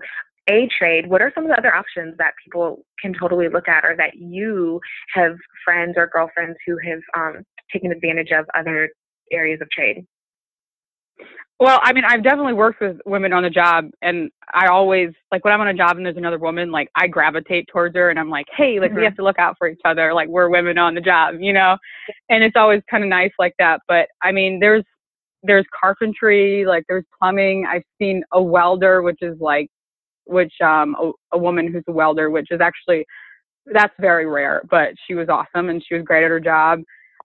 a 0.49 0.69
trade. 0.77 1.07
What 1.09 1.21
are 1.21 1.31
some 1.35 1.43
of 1.43 1.49
the 1.49 1.57
other 1.57 1.73
options 1.73 2.15
that 2.17 2.33
people 2.43 2.85
can 3.01 3.13
totally 3.13 3.49
look 3.49 3.67
at, 3.67 3.83
or 3.83 3.95
that 3.97 4.15
you 4.15 4.79
have 5.13 5.35
friends 5.63 5.95
or 5.97 6.07
girlfriends 6.07 6.57
who 6.65 6.77
have 6.87 7.01
um, 7.17 7.43
taken 7.73 7.91
advantage 7.91 8.31
of 8.31 8.45
other 8.55 8.89
areas 9.31 9.59
of 9.61 9.69
trade? 9.71 10.05
Well, 11.59 11.79
I 11.81 11.93
mean, 11.93 12.03
I've 12.03 12.23
definitely 12.23 12.53
worked 12.53 12.81
with 12.81 12.97
women 13.05 13.31
on 13.31 13.43
the 13.43 13.49
job, 13.49 13.85
and 14.01 14.29
I 14.53 14.67
always 14.67 15.11
like 15.31 15.45
when 15.45 15.53
I'm 15.53 15.61
on 15.61 15.69
a 15.69 15.73
job 15.73 15.95
and 15.95 16.05
there's 16.05 16.17
another 16.17 16.37
woman, 16.37 16.69
like 16.69 16.89
I 16.95 17.07
gravitate 17.07 17.67
towards 17.71 17.95
her, 17.95 18.09
and 18.09 18.19
I'm 18.19 18.29
like, 18.29 18.47
hey, 18.55 18.79
like 18.79 18.89
mm-hmm. 18.89 18.99
we 18.99 19.05
have 19.05 19.15
to 19.15 19.23
look 19.23 19.39
out 19.39 19.55
for 19.57 19.69
each 19.69 19.79
other, 19.85 20.13
like 20.13 20.27
we're 20.27 20.49
women 20.49 20.77
on 20.77 20.95
the 20.95 21.01
job, 21.01 21.35
you 21.39 21.53
know. 21.53 21.77
And 22.29 22.43
it's 22.43 22.57
always 22.57 22.81
kind 22.91 23.03
of 23.05 23.09
nice 23.09 23.31
like 23.39 23.53
that. 23.59 23.79
But 23.87 24.09
I 24.21 24.33
mean, 24.33 24.59
there's 24.59 24.83
there's 25.43 25.65
carpentry, 25.79 26.65
like 26.65 26.83
there's 26.89 27.05
plumbing. 27.17 27.65
I've 27.69 27.83
seen 28.01 28.23
a 28.33 28.41
welder, 28.41 29.01
which 29.01 29.19
is 29.21 29.37
like, 29.39 29.69
which 30.25 30.53
um 30.61 30.95
a, 30.99 31.11
a 31.33 31.37
woman 31.37 31.71
who's 31.71 31.83
a 31.87 31.93
welder, 31.93 32.29
which 32.29 32.47
is 32.51 32.59
actually 32.59 33.05
that's 33.73 33.93
very 33.99 34.25
rare, 34.25 34.61
but 34.69 34.89
she 35.07 35.15
was 35.15 35.29
awesome 35.29 35.69
and 35.69 35.81
she 35.87 35.95
was 35.95 36.03
great 36.03 36.23
at 36.25 36.29
her 36.29 36.39
job. 36.41 36.79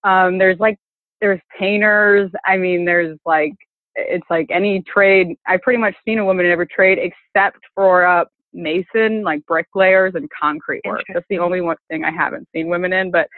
Um, 0.04 0.38
there's 0.38 0.58
like 0.60 0.76
there's 1.20 1.40
painters. 1.58 2.30
I 2.46 2.56
mean, 2.56 2.84
there's 2.84 3.18
like 3.26 3.54
it's 3.96 4.26
like 4.30 4.46
any 4.50 4.82
trade. 4.82 5.36
I've 5.46 5.60
pretty 5.62 5.78
much 5.78 5.94
seen 6.04 6.18
a 6.18 6.24
woman 6.24 6.46
in 6.46 6.52
every 6.52 6.66
trade 6.66 6.98
except 6.98 7.58
for 7.74 8.06
uh, 8.06 8.24
mason, 8.52 9.22
like 9.22 9.44
bricklayers 9.46 10.12
and 10.14 10.28
concrete 10.40 10.82
work. 10.84 11.02
That's 11.12 11.26
the 11.30 11.38
only 11.38 11.60
one 11.60 11.76
thing 11.88 12.04
I 12.04 12.10
haven't 12.10 12.48
seen 12.54 12.68
women 12.68 12.92
in, 12.92 13.10
but 13.10 13.28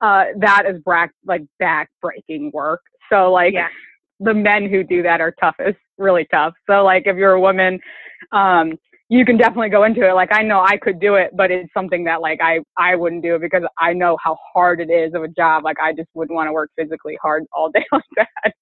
uh, 0.00 0.24
that 0.38 0.64
is 0.66 0.80
back 0.84 1.12
like 1.24 1.42
back 1.58 1.88
breaking 2.00 2.50
work. 2.52 2.80
So 3.10 3.30
like 3.30 3.54
yeah. 3.54 3.68
the 4.20 4.34
men 4.34 4.68
who 4.68 4.82
do 4.82 5.02
that 5.02 5.20
are 5.20 5.32
toughest, 5.40 5.78
really 5.98 6.26
tough. 6.32 6.54
So 6.68 6.84
like 6.84 7.04
if 7.06 7.16
you're 7.16 7.32
a 7.32 7.40
woman, 7.40 7.78
um, 8.32 8.72
you 9.08 9.26
can 9.26 9.36
definitely 9.36 9.68
go 9.68 9.84
into 9.84 10.08
it. 10.08 10.14
Like 10.14 10.30
I 10.32 10.42
know 10.42 10.60
I 10.60 10.78
could 10.78 10.98
do 10.98 11.16
it, 11.16 11.30
but 11.36 11.50
it's 11.50 11.72
something 11.74 12.04
that 12.04 12.22
like 12.22 12.40
I 12.42 12.60
I 12.78 12.96
wouldn't 12.96 13.22
do 13.22 13.34
it 13.34 13.42
because 13.42 13.62
I 13.78 13.92
know 13.92 14.16
how 14.22 14.36
hard 14.54 14.80
it 14.80 14.90
is 14.90 15.14
of 15.14 15.22
a 15.22 15.28
job. 15.28 15.64
Like 15.64 15.76
I 15.80 15.92
just 15.92 16.08
wouldn't 16.14 16.34
want 16.34 16.48
to 16.48 16.52
work 16.52 16.70
physically 16.78 17.18
hard 17.20 17.44
all 17.52 17.70
day 17.74 17.84
like 17.92 18.02
that. 18.16 18.54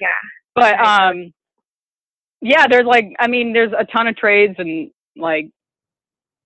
Yeah. 0.00 0.08
But 0.56 0.80
um, 0.80 1.32
yeah, 2.40 2.66
there's 2.68 2.86
like, 2.86 3.12
I 3.20 3.28
mean, 3.28 3.52
there's 3.52 3.72
a 3.78 3.84
ton 3.84 4.08
of 4.08 4.16
trades 4.16 4.54
and 4.58 4.90
like, 5.16 5.50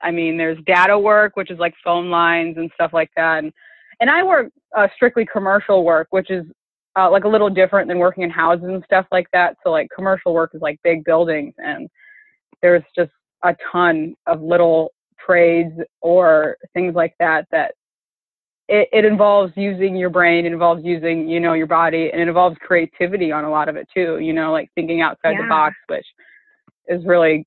I 0.02 0.11
mean, 0.11 0.37
there's 0.37 0.59
data 0.66 0.99
work, 0.99 1.37
which 1.37 1.51
is 1.51 1.59
like 1.59 1.75
phone 1.85 2.11
lines 2.11 2.57
and 2.59 2.70
stuff 2.75 2.92
like 2.92 3.11
that. 3.16 3.38
And, 3.38 3.53
and 4.01 4.11
I 4.11 4.23
work 4.25 4.51
uh, 4.77 4.88
strictly 4.96 5.27
commercial 5.31 5.85
work, 5.85 6.09
which 6.11 6.31
is 6.31 6.44
uh, 6.99 7.11
like 7.11 7.25
a 7.25 7.29
little 7.29 7.51
different 7.51 7.87
than 7.87 7.99
working 7.99 8.25
in 8.25 8.31
houses 8.31 8.68
and 8.68 8.83
stuff 8.85 9.07
like 9.12 9.29
that. 9.33 9.57
So 9.62 9.70
like 9.70 9.88
commercial 9.94 10.35
work 10.35 10.51
is 10.55 10.61
like 10.61 10.81
big 10.83 11.05
buildings 11.05 11.55
and 11.59 11.88
there's 12.62 12.83
just 12.96 13.12
a 13.44 13.55
ton 13.70 14.14
of 14.27 14.42
little 14.42 14.92
trades 15.25 15.75
or 16.01 16.57
things 16.75 16.94
like 16.94 17.14
that 17.20 17.46
that 17.53 17.75
it, 18.70 18.88
it 18.92 19.04
involves 19.04 19.52
using 19.56 19.96
your 19.96 20.11
brain, 20.11 20.46
it 20.46 20.52
involves 20.52 20.85
using, 20.85 21.28
you 21.28 21.40
know, 21.40 21.54
your 21.54 21.66
body, 21.66 22.11
and 22.12 22.22
it 22.22 22.28
involves 22.28 22.56
creativity 22.61 23.33
on 23.33 23.44
a 23.44 23.50
lot 23.50 23.68
of 23.68 23.74
it 23.74 23.88
too, 23.92 24.20
you 24.20 24.33
know, 24.33 24.52
like 24.52 24.70
thinking 24.76 25.00
outside 25.00 25.33
yeah. 25.33 25.42
the 25.42 25.48
box, 25.48 25.74
which 25.88 26.06
is 26.87 27.04
really, 27.04 27.44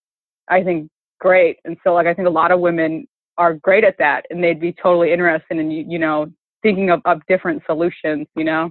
I 0.49 0.61
think, 0.63 0.89
great. 1.21 1.57
And 1.63 1.77
so, 1.81 1.93
like, 1.93 2.07
I 2.07 2.13
think 2.13 2.27
a 2.27 2.31
lot 2.31 2.51
of 2.51 2.59
women 2.59 3.07
are 3.37 3.53
great 3.53 3.85
at 3.85 3.97
that, 3.99 4.25
and 4.29 4.43
they'd 4.43 4.59
be 4.59 4.73
totally 4.73 5.13
interested 5.13 5.57
in, 5.57 5.71
you 5.71 5.97
know, 5.97 6.27
thinking 6.61 6.89
of, 6.89 7.01
of 7.05 7.21
different 7.29 7.63
solutions, 7.65 8.27
you 8.35 8.43
know. 8.43 8.69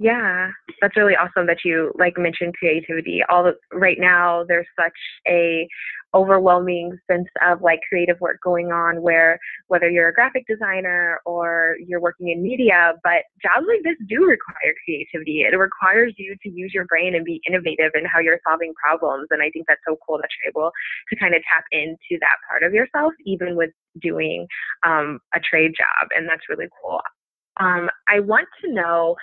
Yeah, 0.00 0.48
that's 0.80 0.96
really 0.96 1.14
awesome 1.14 1.46
that 1.48 1.58
you 1.62 1.92
like 1.98 2.16
mentioned 2.16 2.54
creativity. 2.58 3.20
All 3.28 3.44
the, 3.44 3.52
right 3.76 3.98
now, 4.00 4.44
there's 4.48 4.66
such 4.74 4.96
a 5.28 5.68
overwhelming 6.14 6.96
sense 7.08 7.28
of 7.46 7.60
like 7.60 7.80
creative 7.88 8.18
work 8.20 8.38
going 8.42 8.72
on 8.72 9.02
where 9.02 9.38
whether 9.68 9.90
you're 9.90 10.08
a 10.08 10.14
graphic 10.14 10.44
designer 10.48 11.20
or 11.24 11.76
you're 11.86 12.00
working 12.00 12.30
in 12.30 12.42
media 12.42 12.94
but 13.04 13.22
jobs 13.40 13.64
like 13.68 13.80
this 13.84 13.94
do 14.08 14.24
require 14.24 14.74
creativity 14.84 15.42
it 15.42 15.56
requires 15.56 16.12
you 16.18 16.34
to 16.42 16.50
use 16.50 16.72
your 16.74 16.84
brain 16.86 17.14
and 17.14 17.24
be 17.24 17.40
innovative 17.46 17.92
in 17.94 18.04
how 18.06 18.18
you're 18.18 18.40
solving 18.44 18.72
problems 18.74 19.28
and 19.30 19.40
i 19.40 19.48
think 19.50 19.66
that's 19.68 19.80
so 19.88 19.96
cool 20.04 20.18
that 20.18 20.28
you're 20.42 20.50
able 20.50 20.72
to 21.08 21.16
kind 21.16 21.32
of 21.32 21.42
tap 21.42 21.62
into 21.70 22.18
that 22.18 22.38
part 22.48 22.64
of 22.64 22.74
yourself 22.74 23.12
even 23.24 23.54
with 23.54 23.70
doing 24.02 24.48
um, 24.84 25.20
a 25.36 25.38
trade 25.38 25.70
job 25.78 26.08
and 26.16 26.28
that's 26.28 26.48
really 26.48 26.66
cool 26.82 27.00
um, 27.60 27.88
i 28.08 28.18
want 28.18 28.48
to 28.64 28.72
know 28.72 29.14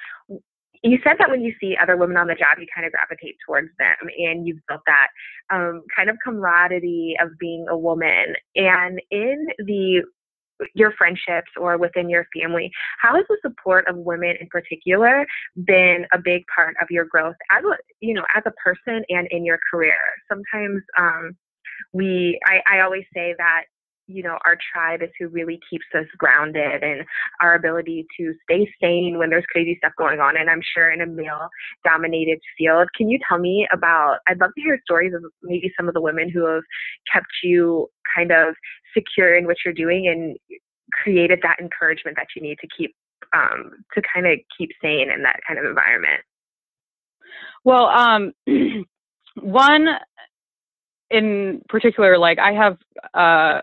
you 0.84 1.00
said 1.04 1.16
that 1.20 1.30
when 1.30 1.42
you 1.42 1.54
see 1.60 1.76
other 1.82 1.98
women 1.98 2.18
on 2.18 2.28
the 2.28 2.36
job, 2.36 2.58
you 2.60 2.68
kind 2.74 2.86
of 2.86 2.94
gravitate 2.94 3.36
towards 3.46 3.70
them, 3.80 3.96
and 4.18 4.48
you've 4.48 4.60
built 4.68 4.82
that 4.86 5.08
um, 5.54 5.84
kind 5.96 6.10
of 6.10 6.18
camaraderie 6.24 7.16
of 7.22 7.38
being 7.40 7.66
a 7.70 7.78
woman. 7.78 8.34
And 8.56 9.02
in 9.12 9.48
the 9.60 10.04
your 10.74 10.92
friendships 10.98 11.52
or 11.56 11.78
within 11.78 12.10
your 12.10 12.26
family, 12.36 12.72
how 13.00 13.16
has 13.16 13.26
the 13.30 13.38
support 13.44 13.88
of 13.88 13.96
women 13.96 14.36
in 14.42 14.48
particular 14.48 15.26
been 15.66 16.06
a 16.12 16.18
big 16.18 16.44
part 16.54 16.76
of 16.82 16.88
your 16.90 17.06
growth 17.06 17.36
as 17.52 17.63
a 17.63 17.78
you 18.00 18.13
know 18.13 18.26
as 18.36 18.44
a 18.46 18.52
person 18.63 19.04
and 19.10 19.28
in 19.32 19.46
your 19.46 19.60
career? 19.72 19.98
Sometimes 20.30 20.82
um, 20.98 21.38
we 21.94 22.40
I, 22.46 22.78
I 22.78 22.80
always 22.82 23.06
say 23.13 23.36
that 23.38 23.63
you 24.08 24.24
know, 24.24 24.38
our 24.46 24.58
tribe 24.74 25.02
is 25.02 25.10
who 25.20 25.28
really 25.28 25.60
keeps 25.70 25.86
us 25.93 26.06
grounded 26.17 26.82
and 26.82 27.06
our 27.41 27.56
ability 27.56 28.06
to 28.17 28.34
stay 28.43 28.70
sane 28.82 29.17
when 29.17 29.30
there's 29.30 29.46
crazy 29.52 29.76
stuff 29.78 29.91
going 29.98 30.20
on. 30.20 30.38
And 30.38 30.50
I'm 30.50 30.62
sure 30.74 30.91
in 30.91 31.02
a 31.02 31.06
male 31.06 31.50
dominated 31.84 32.39
field. 32.58 32.88
Can 32.96 33.10
you 33.10 33.20
tell 33.28 33.38
me 33.38 33.67
about, 33.72 34.20
I'd 34.28 34.39
love 34.39 34.52
to 34.56 34.62
hear 34.62 34.80
stories 34.84 35.13
of 35.13 35.24
maybe 35.43 35.72
some 35.78 35.88
of 35.88 35.93
the 35.93 36.02
women 36.02 36.30
who 36.30 36.46
have 36.46 36.63
kept 37.13 37.28
you 37.43 37.89
kind 38.15 38.32
of 38.32 38.56
secure 38.93 39.38
in 39.38 39.46
what 39.46 39.58
you're 39.65 39.74
doing 39.74 40.08
and 40.08 40.38
created 40.91 41.39
that 41.43 41.58
encouragement 41.60 42.15
that 42.15 42.28
you 42.36 42.41
need 42.41 42.58
to 42.60 42.67
keep, 42.76 42.96
um, 43.36 43.72
to 43.93 44.02
kind 44.13 44.26
of 44.26 44.39
keep 44.58 44.70
sane 44.82 45.12
in 45.12 45.22
that 45.24 45.39
kind 45.46 45.60
of 45.60 45.65
environment. 45.65 46.22
Well, 47.65 47.88
um, 47.88 48.32
one 49.41 49.88
in 51.10 51.62
particular, 51.70 52.17
like 52.17 52.39
I 52.39 52.54
have, 52.54 52.78
uh, 53.13 53.62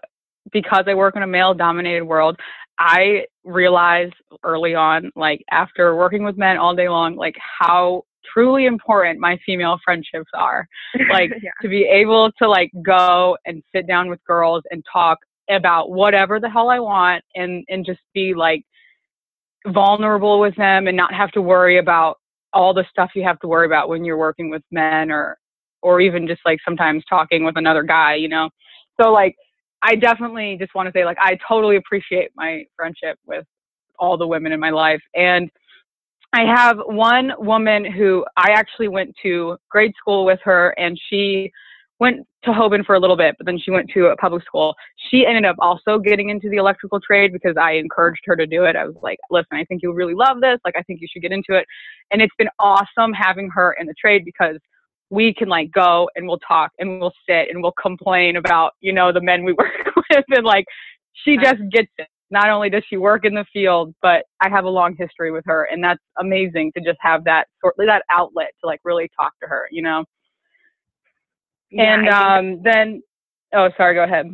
because 0.53 0.85
I 0.87 0.95
work 0.95 1.17
in 1.17 1.23
a 1.23 1.27
male 1.27 1.55
dominated 1.55 2.05
world, 2.05 2.39
I 2.79 3.27
realized 3.45 4.15
early 4.43 4.75
on, 4.75 5.11
like 5.15 5.45
after 5.51 5.97
working 5.97 6.25
with 6.25 6.37
men 6.37 6.57
all 6.57 6.75
day 6.75 6.89
long, 6.89 7.17
like 7.17 7.37
how 7.59 8.03
truly 8.33 8.67
important 8.67 9.21
my 9.21 9.39
female 9.45 9.79
friendships 9.85 10.31
are. 10.35 10.67
Like 11.11 11.31
yeah. 11.43 11.51
to 11.63 11.69
be 11.69 11.85
able 11.85 12.33
to 12.39 12.49
like 12.49 12.71
go 12.85 13.37
and 13.47 13.63
sit 13.75 13.87
down 13.87 14.09
with 14.09 14.25
girls 14.25 14.63
and 14.71 14.85
talk 14.91 15.19
about 15.51 15.91
whatever 15.91 16.41
the 16.41 16.49
hell 16.49 16.71
I 16.71 16.79
want 16.79 17.23
and 17.35 17.65
and 17.69 17.85
just 17.85 18.01
be 18.15 18.35
like 18.35 18.65
vulnerable 19.67 20.41
with 20.41 20.57
them 20.57 20.87
and 20.87 20.97
not 20.97 21.13
have 21.15 21.31
to 21.33 21.43
worry 21.43 21.79
about 21.79 22.19
all 22.53 22.73
the 22.73 22.85
stuff 22.91 23.11
you 23.15 23.23
have 23.25 23.39
to 23.41 23.49
worry 23.49 23.67
about 23.67 23.89
when 23.89 24.05
you're 24.05 24.17
working 24.17 24.51
with 24.51 24.63
men 24.71 25.11
or 25.11 25.37
or 25.83 26.01
even 26.01 26.27
just 26.27 26.41
like 26.47 26.59
sometimes 26.65 27.05
talking 27.09 27.45
with 27.45 27.57
another 27.59 27.83
guy, 27.83 28.15
you 28.15 28.29
know. 28.29 28.49
So 29.01 29.13
like 29.13 29.37
I 29.85 29.97
definitely 29.97 30.57
just 30.59 30.75
want 30.75 30.87
to 30.87 30.99
say, 30.99 31.05
like, 31.05 31.19
I 31.21 31.39
totally 31.47 31.77
appreciate 31.77 32.31
my 32.35 32.65
friendship 32.75 33.19
with 33.27 33.45
all 33.99 34.17
the 34.17 34.27
women 34.27 34.51
in 34.51 34.59
my 34.59 34.71
life. 34.71 35.03
And 35.15 35.51
I 36.33 36.45
have 36.47 36.79
one 36.87 37.33
woman 37.39 37.85
who 37.85 38.25
I 38.37 38.53
actually 38.53 38.89
went 38.89 39.15
to 39.23 39.59
grade 39.71 39.93
school 39.99 40.25
with 40.25 40.41
her, 40.45 40.71
and 40.79 40.99
she 41.11 41.53
went 42.01 42.27
to 42.45 42.51
Hoban 42.51 42.85
for 42.85 42.95
a 42.95 42.99
little 42.99 43.17
bit, 43.17 43.35
but 43.39 43.47
then 43.47 43.59
she 43.59 43.71
went 43.71 43.91
to 43.91 44.07
a 44.07 44.17
public 44.17 44.43
school. 44.45 44.75
She 45.11 45.27
ended 45.27 45.45
up 45.45 45.57
also 45.59 45.99
getting 45.99 46.31
into 46.31 46.49
the 46.49 46.57
electrical 46.57 46.99
trade 46.99 47.33
because 47.33 47.55
I 47.61 47.73
encouraged 47.73 48.23
her 48.25 48.37
to 48.37 48.47
do 48.47 48.65
it. 48.65 48.77
I 48.77 48.85
was 48.85 48.97
like, 49.03 49.19
listen, 49.31 49.53
I 49.53 49.65
think 49.65 49.83
you'll 49.83 49.95
really 49.95 50.15
love 50.15 50.41
this. 50.41 50.59
Like, 50.65 50.77
I 50.77 50.83
think 50.83 51.01
you 51.03 51.09
should 51.13 51.23
get 51.23 51.31
into 51.31 51.55
it. 51.55 51.67
And 52.11 52.23
it's 52.23 52.35
been 52.39 52.49
awesome 52.59 53.13
having 53.13 53.51
her 53.51 53.77
in 53.79 53.87
the 53.87 53.95
trade 53.95 54.25
because 54.25 54.57
we 55.11 55.35
can 55.35 55.49
like 55.49 55.71
go 55.73 56.09
and 56.17 56.27
we'll 56.27 56.39
talk 56.39 56.73
and 56.79 57.01
we'll 57.01 57.13
sit 57.29 57.49
and 57.51 57.63
we'll 57.63 57.75
complain 57.81 58.37
about, 58.37 58.73
you 58.81 58.93
know, 58.93 59.13
the 59.13 59.21
men 59.21 59.45
we 59.45 59.53
work 59.59 59.73
with. 60.11 60.25
And 60.31 60.45
like, 60.45 60.65
she 61.25 61.37
just 61.37 61.61
gets 61.71 61.91
it. 61.99 62.09
Not 62.31 62.49
only 62.49 62.71
does 62.71 62.83
she 62.89 62.97
work 62.97 63.25
in 63.25 63.35
the 63.35 63.45
field, 63.53 63.95
but 64.03 64.25
I 64.41 64.49
have 64.49 64.65
a 64.65 64.71
long 64.71 64.97
history 64.99 65.31
with 65.31 65.45
her. 65.47 65.69
And 65.71 65.85
that's 65.85 66.03
amazing 66.19 66.73
to 66.77 66.83
just 66.83 66.99
have 67.01 67.23
that 67.25 67.47
sort 67.61 67.75
that 67.79 68.03
outlet 68.11 68.49
to 68.61 68.67
like 68.67 68.81
really 68.83 69.09
talk 69.19 69.33
to 69.43 69.49
her, 69.49 69.69
you 69.71 69.83
know? 69.83 70.05
Yeah, 71.71 71.95
and 71.95 72.09
um, 72.09 72.63
then, 72.63 73.03
oh, 73.53 73.69
sorry, 73.77 73.95
go 73.95 74.05
ahead. 74.05 74.27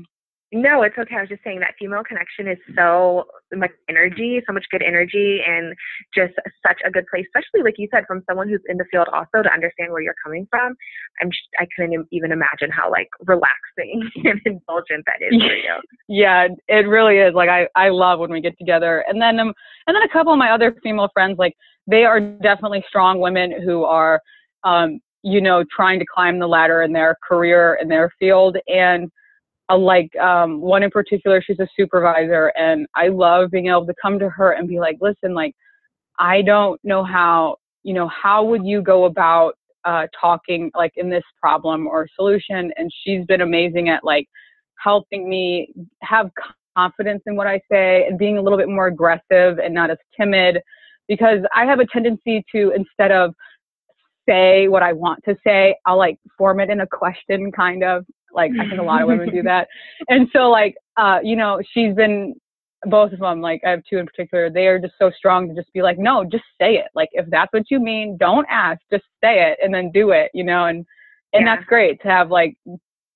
No, 0.53 0.83
it's 0.83 0.99
okay. 0.99 1.15
I 1.17 1.21
was 1.21 1.29
just 1.29 1.45
saying 1.45 1.61
that 1.61 1.75
female 1.79 2.03
connection 2.03 2.49
is 2.49 2.59
so 2.75 3.25
much 3.55 3.71
energy, 3.89 4.41
so 4.47 4.53
much 4.53 4.65
good 4.73 4.83
energy, 4.83 5.41
and 5.47 5.77
just 6.13 6.35
such 6.67 6.81
a 6.85 6.91
good 6.91 7.07
place, 7.07 7.25
especially 7.29 7.63
like 7.63 7.75
you 7.79 7.87
said, 7.93 8.05
from 8.07 8.25
someone 8.29 8.49
who's 8.49 8.63
in 8.69 8.77
the 8.77 8.85
field 8.91 9.07
also 9.13 9.43
to 9.45 9.53
understand 9.53 9.93
where 9.93 10.01
you're 10.01 10.15
coming 10.25 10.49
from. 10.51 10.75
I'm 11.23 11.31
just, 11.31 11.43
I 11.61 11.67
couldn't 11.77 12.05
even 12.11 12.33
imagine 12.33 12.71
how 12.71 12.91
like 12.91 13.09
relaxing 13.27 14.11
and 14.25 14.41
indulgent 14.45 15.05
that 15.07 15.23
is 15.23 15.41
for 15.41 15.55
you. 15.55 15.75
Yeah, 16.09 16.49
it 16.67 16.89
really 16.89 17.19
is. 17.19 17.35
Like 17.35 17.49
I, 17.49 17.69
I 17.77 17.91
love 17.91 18.19
when 18.19 18.33
we 18.33 18.41
get 18.41 18.59
together, 18.59 19.05
and 19.07 19.23
then 19.23 19.39
um, 19.39 19.55
and 19.87 19.95
then 19.95 20.03
a 20.03 20.09
couple 20.09 20.33
of 20.33 20.39
my 20.39 20.51
other 20.51 20.75
female 20.83 21.11
friends, 21.15 21.39
like 21.39 21.55
they 21.87 22.05
are 22.05 22.19
definitely 22.19 22.85
strong 22.89 23.21
women 23.21 23.53
who 23.65 23.85
are, 23.85 24.21
um, 24.65 24.99
you 25.23 25.41
know, 25.41 25.65
trying 25.75 26.01
to 26.01 26.05
climb 26.13 26.41
the 26.41 26.49
ladder 26.49 26.83
in 26.83 26.93
their 26.93 27.17
career 27.27 27.79
in 27.81 27.87
their 27.87 28.11
field, 28.19 28.57
and 28.67 29.13
like 29.79 30.15
um, 30.17 30.61
one 30.61 30.83
in 30.83 30.91
particular, 30.91 31.43
she's 31.43 31.61
a 31.61 31.69
supervisor, 31.77 32.53
and 32.57 32.87
I 32.95 33.09
love 33.09 33.51
being 33.51 33.69
able 33.69 33.87
to 33.87 33.95
come 34.01 34.19
to 34.19 34.29
her 34.29 34.53
and 34.53 34.69
be 34.69 34.81
like, 34.81 34.97
listen, 35.01 35.35
like, 35.35 35.55
I 36.19 36.43
don't 36.43 36.81
know 36.85 37.05
how, 37.05 37.57
you 37.83 37.95
know, 37.95 38.09
how 38.09 38.45
would 38.45 38.65
you 38.65 38.83
go 38.83 39.05
about 39.05 39.55
uh, 39.85 40.07
talking 40.19 40.71
like 40.75 40.93
in 40.97 41.09
this 41.09 41.25
problem 41.41 41.87
or 41.87 42.07
solution? 42.15 42.73
And 42.77 42.91
she's 43.03 43.25
been 43.27 43.41
amazing 43.41 43.89
at 43.89 44.05
like 44.05 44.29
helping 44.83 45.29
me 45.29 45.73
have 46.03 46.31
confidence 46.77 47.23
in 47.27 47.37
what 47.37 47.47
I 47.47 47.61
say 47.71 48.07
and 48.07 48.19
being 48.19 48.39
a 48.39 48.43
little 48.43 48.59
bit 48.59 48.69
more 48.69 48.87
aggressive 48.87 49.59
and 49.59 49.75
not 49.75 49.91
as 49.91 49.99
timid 50.19 50.59
because 51.09 51.41
I 51.55 51.65
have 51.65 51.81
a 51.81 51.87
tendency 51.87 52.45
to 52.53 52.73
instead 52.75 53.11
of 53.11 53.35
say 54.29 54.69
what 54.69 54.83
I 54.83 54.93
want 54.93 55.25
to 55.25 55.37
say, 55.45 55.77
I'll 55.87 55.99
like 55.99 56.19
form 56.39 56.61
it 56.61 56.71
in 56.71 56.81
a 56.81 56.87
question 56.87 57.51
kind 57.51 57.83
of 57.83 58.05
like 58.35 58.53
I 58.61 58.69
think 58.69 58.81
a 58.81 58.85
lot 58.85 59.03
of 59.03 59.09
women 59.09 59.31
do 59.31 59.43
that. 59.45 59.69
And 60.09 60.29
so 60.33 60.51
like 60.51 60.77
uh, 60.97 61.19
you 61.23 61.37
know, 61.37 61.61
she's 61.73 61.95
been 61.95 62.35
both 62.85 63.13
of 63.13 63.19
them, 63.21 63.41
like 63.43 63.61
I 63.67 63.71
have 63.71 63.83
two 63.89 63.99
in 63.99 64.07
particular, 64.07 64.49
they 64.51 64.67
are 64.67 64.79
just 64.79 64.95
so 64.99 65.11
strong 65.11 65.49
to 65.49 65.55
just 65.55 65.73
be 65.75 65.83
like, 65.83 65.99
no, 65.99 66.25
just 66.25 66.45
say 66.59 66.77
it. 66.77 66.87
Like 66.95 67.11
if 67.13 67.27
that's 67.29 67.53
what 67.53 67.71
you 67.71 67.79
mean, 67.79 68.17
don't 68.19 68.47
ask, 68.51 68.81
just 68.91 69.05
say 69.23 69.51
it 69.51 69.59
and 69.63 69.75
then 69.75 69.91
do 69.93 70.11
it, 70.13 70.31
you 70.35 70.45
know, 70.45 70.67
and 70.67 70.87
and 71.33 71.47
Yeah. 71.47 71.57
that's 71.57 71.67
great 71.67 72.01
to 72.03 72.09
have 72.09 72.31
like 72.31 72.57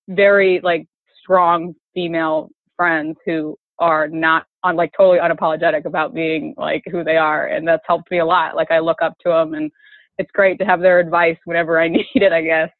very 0.09 0.61
like 0.62 0.87
strong 1.22 1.74
female 1.94 2.50
friends 2.77 3.16
who 3.24 3.57
are 3.79 4.09
not 4.09 4.46
on 4.62 4.77
like 4.77 4.92
totally 4.96 5.18
unapologetic 5.18 5.85
about 5.85 6.14
being 6.14 6.55
like 6.57 6.83
who 6.90 7.03
they 7.03 7.16
are 7.16 7.46
and 7.48 7.66
that's 7.66 7.83
helped 7.87 8.11
me 8.11 8.18
a 8.18 8.24
lot 8.24 8.55
like 8.55 8.70
i 8.70 8.79
look 8.79 9.00
up 9.03 9.16
to 9.18 9.29
them 9.29 9.55
and 9.55 9.70
it's 10.18 10.31
great 10.33 10.59
to 10.59 10.64
have 10.64 10.81
their 10.81 11.00
advice 11.00 11.37
whenever 11.44 11.81
i 11.81 11.88
need 11.96 12.07
it 12.14 12.33
i 12.33 12.40
guess 12.42 12.70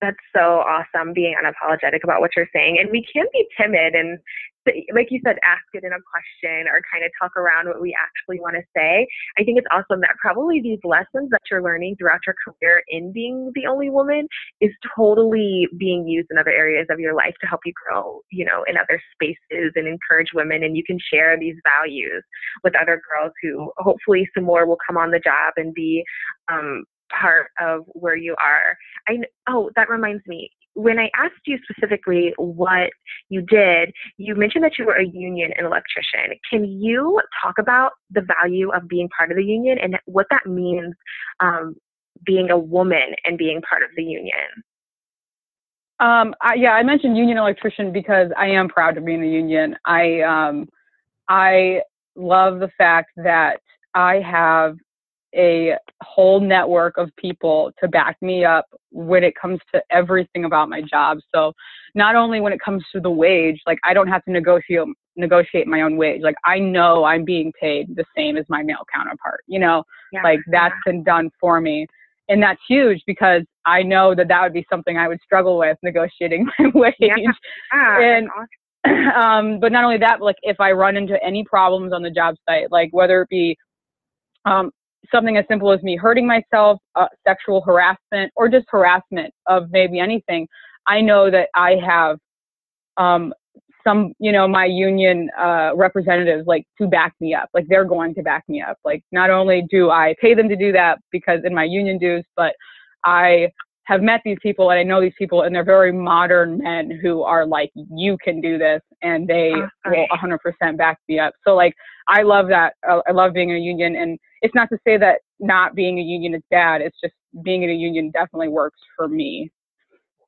That's 0.00 0.16
so 0.34 0.64
awesome 0.64 1.12
being 1.12 1.34
unapologetic 1.36 2.04
about 2.04 2.20
what 2.20 2.30
you're 2.36 2.48
saying. 2.54 2.78
And 2.80 2.90
we 2.90 3.04
can 3.12 3.26
be 3.32 3.46
timid 3.60 3.94
and, 3.94 4.18
like 4.94 5.08
you 5.10 5.20
said, 5.24 5.36
ask 5.44 5.64
it 5.72 5.84
in 5.84 5.92
a 5.92 6.00
question 6.00 6.68
or 6.68 6.80
kind 6.92 7.04
of 7.04 7.10
talk 7.20 7.36
around 7.36 7.66
what 7.66 7.80
we 7.80 7.96
actually 7.96 8.40
want 8.40 8.56
to 8.56 8.62
say. 8.76 9.06
I 9.38 9.44
think 9.44 9.58
it's 9.58 9.66
awesome 9.70 10.00
that 10.00 10.16
probably 10.20 10.60
these 10.60 10.78
lessons 10.84 11.30
that 11.30 11.40
you're 11.50 11.62
learning 11.62 11.96
throughout 11.96 12.20
your 12.26 12.34
career 12.44 12.82
in 12.88 13.12
being 13.12 13.52
the 13.54 13.66
only 13.66 13.90
woman 13.90 14.28
is 14.60 14.70
totally 14.96 15.66
being 15.78 16.06
used 16.06 16.28
in 16.30 16.38
other 16.38 16.50
areas 16.50 16.86
of 16.90 17.00
your 17.00 17.14
life 17.14 17.34
to 17.40 17.46
help 17.46 17.60
you 17.64 17.72
grow, 17.72 18.20
you 18.30 18.44
know, 18.44 18.64
in 18.68 18.76
other 18.76 19.00
spaces 19.14 19.72
and 19.74 19.88
encourage 19.88 20.28
women. 20.34 20.62
And 20.62 20.76
you 20.76 20.84
can 20.84 20.98
share 21.12 21.38
these 21.38 21.56
values 21.66 22.22
with 22.62 22.74
other 22.80 23.00
girls 23.08 23.32
who 23.42 23.72
hopefully 23.78 24.28
some 24.34 24.44
more 24.44 24.66
will 24.66 24.78
come 24.86 24.96
on 24.96 25.10
the 25.10 25.20
job 25.20 25.54
and 25.56 25.74
be 25.74 26.04
um, 26.52 26.84
part 27.18 27.50
of 27.60 27.84
where 27.88 28.16
you 28.16 28.34
are. 28.42 28.76
I 29.08 29.18
oh, 29.48 29.70
that 29.76 29.88
reminds 29.88 30.26
me. 30.26 30.50
When 30.74 30.98
I 30.98 31.10
asked 31.16 31.46
you 31.46 31.58
specifically 31.68 32.32
what 32.36 32.90
you 33.28 33.42
did, 33.42 33.92
you 34.18 34.34
mentioned 34.36 34.64
that 34.64 34.78
you 34.78 34.86
were 34.86 34.94
a 34.94 35.06
union 35.06 35.50
and 35.56 35.66
electrician. 35.66 36.38
Can 36.48 36.64
you 36.64 37.20
talk 37.42 37.56
about 37.58 37.92
the 38.10 38.22
value 38.22 38.70
of 38.70 38.88
being 38.88 39.08
part 39.16 39.30
of 39.30 39.36
the 39.36 39.44
union 39.44 39.78
and 39.82 39.98
what 40.06 40.26
that 40.30 40.46
means 40.46 40.94
um, 41.40 41.74
being 42.24 42.50
a 42.50 42.58
woman 42.58 43.14
and 43.24 43.36
being 43.36 43.60
part 43.62 43.82
of 43.82 43.90
the 43.96 44.04
union? 44.04 44.62
Um, 45.98 46.34
I, 46.40 46.54
yeah, 46.54 46.72
I 46.72 46.82
mentioned 46.82 47.16
union 47.16 47.36
electrician 47.36 47.92
because 47.92 48.30
I 48.36 48.46
am 48.46 48.68
proud 48.68 48.94
to 48.94 49.02
be 49.02 49.14
in 49.14 49.20
the 49.20 49.28
union. 49.28 49.76
I 49.84 50.20
um, 50.22 50.68
I 51.28 51.82
love 52.16 52.58
the 52.58 52.70
fact 52.78 53.10
that 53.16 53.60
I 53.94 54.20
have 54.20 54.76
a 55.34 55.76
whole 56.02 56.40
network 56.40 56.96
of 56.96 57.10
people 57.16 57.70
to 57.80 57.88
back 57.88 58.16
me 58.20 58.44
up 58.44 58.66
when 58.90 59.22
it 59.24 59.34
comes 59.40 59.58
to 59.74 59.82
everything 59.90 60.44
about 60.44 60.68
my 60.68 60.82
job. 60.82 61.18
So 61.34 61.52
not 61.94 62.16
only 62.16 62.40
when 62.40 62.52
it 62.52 62.60
comes 62.64 62.82
to 62.92 63.00
the 63.00 63.10
wage, 63.10 63.60
like 63.66 63.78
I 63.84 63.94
don't 63.94 64.08
have 64.08 64.24
to 64.24 64.30
negotiate 64.32 64.86
negotiate 65.16 65.66
my 65.66 65.82
own 65.82 65.96
wage. 65.96 66.22
Like 66.22 66.36
I 66.44 66.58
know 66.58 67.04
I'm 67.04 67.24
being 67.24 67.52
paid 67.60 67.94
the 67.94 68.04
same 68.16 68.36
as 68.36 68.44
my 68.48 68.62
male 68.62 68.84
counterpart. 68.92 69.42
You 69.46 69.58
know, 69.60 69.84
Yeah. 70.12 70.22
like 70.22 70.40
that's 70.50 70.74
been 70.86 71.02
done 71.04 71.30
for 71.40 71.60
me 71.60 71.86
and 72.28 72.40
that's 72.40 72.60
huge 72.68 73.02
because 73.08 73.42
i 73.66 73.82
know 73.82 74.14
that 74.14 74.28
that 74.28 74.40
would 74.40 74.52
be 74.52 74.64
something 74.70 74.96
i 74.96 75.08
would 75.08 75.18
struggle 75.20 75.58
with 75.58 75.76
negotiating 75.82 76.46
my 76.58 76.70
wage 76.74 76.94
Yeah. 77.00 77.16
ah, 77.72 77.98
and- 78.00 78.28
awesome. 78.30 78.46
um, 79.14 79.60
but 79.60 79.72
not 79.72 79.84
only 79.84 79.98
that, 79.98 80.22
like 80.22 80.36
if 80.42 80.58
I 80.58 80.72
run 80.72 80.96
into 80.96 81.22
any 81.22 81.44
problems 81.44 81.92
on 81.92 82.02
the 82.02 82.10
job 82.10 82.36
site, 82.48 82.72
like 82.72 82.88
whether 82.92 83.20
it 83.20 83.28
be 83.28 83.54
um, 84.46 84.70
something 85.12 85.36
as 85.36 85.44
simple 85.48 85.72
as 85.72 85.82
me 85.82 85.96
hurting 85.96 86.26
myself, 86.26 86.80
uh, 86.94 87.06
sexual 87.26 87.60
harassment, 87.62 88.32
or 88.36 88.48
just 88.48 88.66
harassment 88.68 89.32
of 89.46 89.70
maybe 89.70 89.98
anything, 89.98 90.46
I 90.86 91.00
know 91.00 91.30
that 91.30 91.48
I 91.54 91.76
have 91.84 92.18
um, 92.96 93.32
some, 93.84 94.12
you 94.18 94.32
know, 94.32 94.46
my 94.46 94.66
union 94.66 95.30
uh, 95.38 95.70
representatives 95.74 96.46
like 96.46 96.66
to 96.78 96.86
back 96.86 97.14
me 97.20 97.34
up. 97.34 97.48
Like 97.54 97.66
they're 97.68 97.84
going 97.84 98.14
to 98.14 98.22
back 98.22 98.44
me 98.48 98.60
up. 98.60 98.78
Like 98.84 99.02
not 99.12 99.30
only 99.30 99.64
do 99.70 99.90
I 99.90 100.14
pay 100.20 100.34
them 100.34 100.48
to 100.48 100.56
do 100.56 100.72
that 100.72 100.98
because 101.10 101.40
in 101.44 101.54
my 101.54 101.64
union 101.64 101.98
dues, 101.98 102.24
but 102.36 102.54
I 103.04 103.50
have 103.90 104.02
met 104.02 104.20
these 104.24 104.38
people 104.40 104.70
and 104.70 104.78
I 104.78 104.84
know 104.84 105.00
these 105.00 105.18
people 105.18 105.42
and 105.42 105.52
they're 105.52 105.64
very 105.64 105.90
modern 105.90 106.58
men 106.58 106.96
who 107.02 107.22
are 107.22 107.44
like, 107.44 107.72
you 107.74 108.16
can 108.22 108.40
do 108.40 108.56
this 108.56 108.80
and 109.02 109.26
they 109.26 109.52
will 109.84 110.06
100% 110.12 110.78
back 110.78 110.98
me 111.08 111.18
up. 111.18 111.34
So 111.44 111.56
like, 111.56 111.74
I 112.06 112.22
love 112.22 112.46
that. 112.48 112.74
Uh, 112.88 113.00
I 113.08 113.10
love 113.10 113.32
being 113.32 113.50
in 113.50 113.56
a 113.56 113.58
union 113.58 113.96
and 113.96 114.16
it's 114.42 114.54
not 114.54 114.68
to 114.68 114.78
say 114.86 114.96
that 114.98 115.22
not 115.40 115.74
being 115.74 115.98
a 115.98 116.02
union 116.02 116.34
is 116.34 116.42
bad. 116.52 116.82
It's 116.82 116.96
just 117.02 117.14
being 117.42 117.64
in 117.64 117.70
a 117.70 117.74
union 117.74 118.12
definitely 118.12 118.46
works 118.46 118.78
for 118.96 119.08
me. 119.08 119.50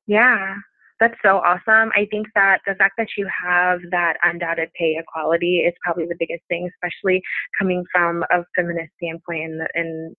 Yeah, 0.07 0.55
that's 0.99 1.15
so 1.23 1.37
awesome. 1.37 1.89
I 1.95 2.05
think 2.11 2.27
that 2.35 2.57
the 2.67 2.75
fact 2.75 2.95
that 2.97 3.07
you 3.17 3.25
have 3.45 3.79
that 3.91 4.17
undoubted 4.23 4.71
pay 4.77 4.97
equality 4.99 5.59
is 5.59 5.73
probably 5.81 6.05
the 6.05 6.17
biggest 6.19 6.43
thing, 6.49 6.69
especially 6.75 7.21
coming 7.57 7.85
from 7.93 8.25
a 8.29 8.43
feminist 8.57 8.91
standpoint 9.01 9.43
and, 9.43 9.67
and 9.73 10.15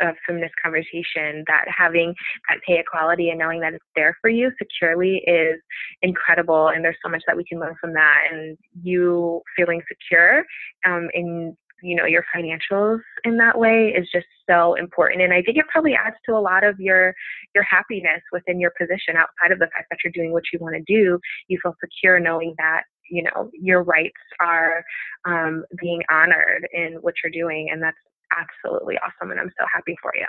a 0.00 0.12
feminist 0.26 0.54
conversation, 0.62 1.44
that 1.46 1.64
having 1.68 2.14
that 2.48 2.58
pay 2.66 2.78
equality 2.78 3.30
and 3.30 3.38
knowing 3.38 3.60
that 3.60 3.74
it's 3.74 3.84
there 3.94 4.16
for 4.20 4.30
you 4.30 4.50
securely 4.58 5.22
is 5.26 5.60
incredible. 6.02 6.68
And 6.68 6.84
there's 6.84 6.96
so 7.04 7.10
much 7.10 7.22
that 7.26 7.36
we 7.36 7.44
can 7.44 7.58
learn 7.58 7.74
from 7.80 7.92
that. 7.94 8.20
And 8.30 8.56
you 8.82 9.42
feeling 9.56 9.82
secure 9.88 10.44
um, 10.86 11.08
in 11.14 11.56
you 11.82 11.94
know 11.94 12.06
your 12.06 12.24
financials 12.34 13.00
in 13.24 13.36
that 13.36 13.58
way 13.58 13.92
is 13.96 14.08
just 14.10 14.26
so 14.48 14.74
important 14.74 15.22
and 15.22 15.32
i 15.32 15.42
think 15.42 15.56
it 15.58 15.66
probably 15.70 15.94
adds 15.94 16.16
to 16.24 16.32
a 16.32 16.40
lot 16.40 16.64
of 16.64 16.78
your 16.80 17.14
your 17.54 17.64
happiness 17.64 18.22
within 18.32 18.58
your 18.58 18.72
position 18.78 19.14
outside 19.16 19.52
of 19.52 19.58
the 19.58 19.66
fact 19.66 19.86
that 19.90 19.98
you're 20.02 20.12
doing 20.12 20.32
what 20.32 20.44
you 20.52 20.58
want 20.58 20.74
to 20.74 20.82
do 20.86 21.18
you 21.48 21.58
feel 21.62 21.74
secure 21.80 22.18
knowing 22.18 22.54
that 22.58 22.82
you 23.10 23.22
know 23.22 23.50
your 23.52 23.82
rights 23.82 24.12
are 24.40 24.82
um, 25.26 25.64
being 25.80 26.02
honored 26.10 26.66
in 26.72 26.94
what 27.02 27.14
you're 27.22 27.30
doing 27.32 27.68
and 27.70 27.82
that's 27.82 27.96
absolutely 28.36 28.96
awesome 28.98 29.30
and 29.30 29.40
i'm 29.40 29.50
so 29.58 29.64
happy 29.72 29.96
for 30.02 30.12
you 30.14 30.26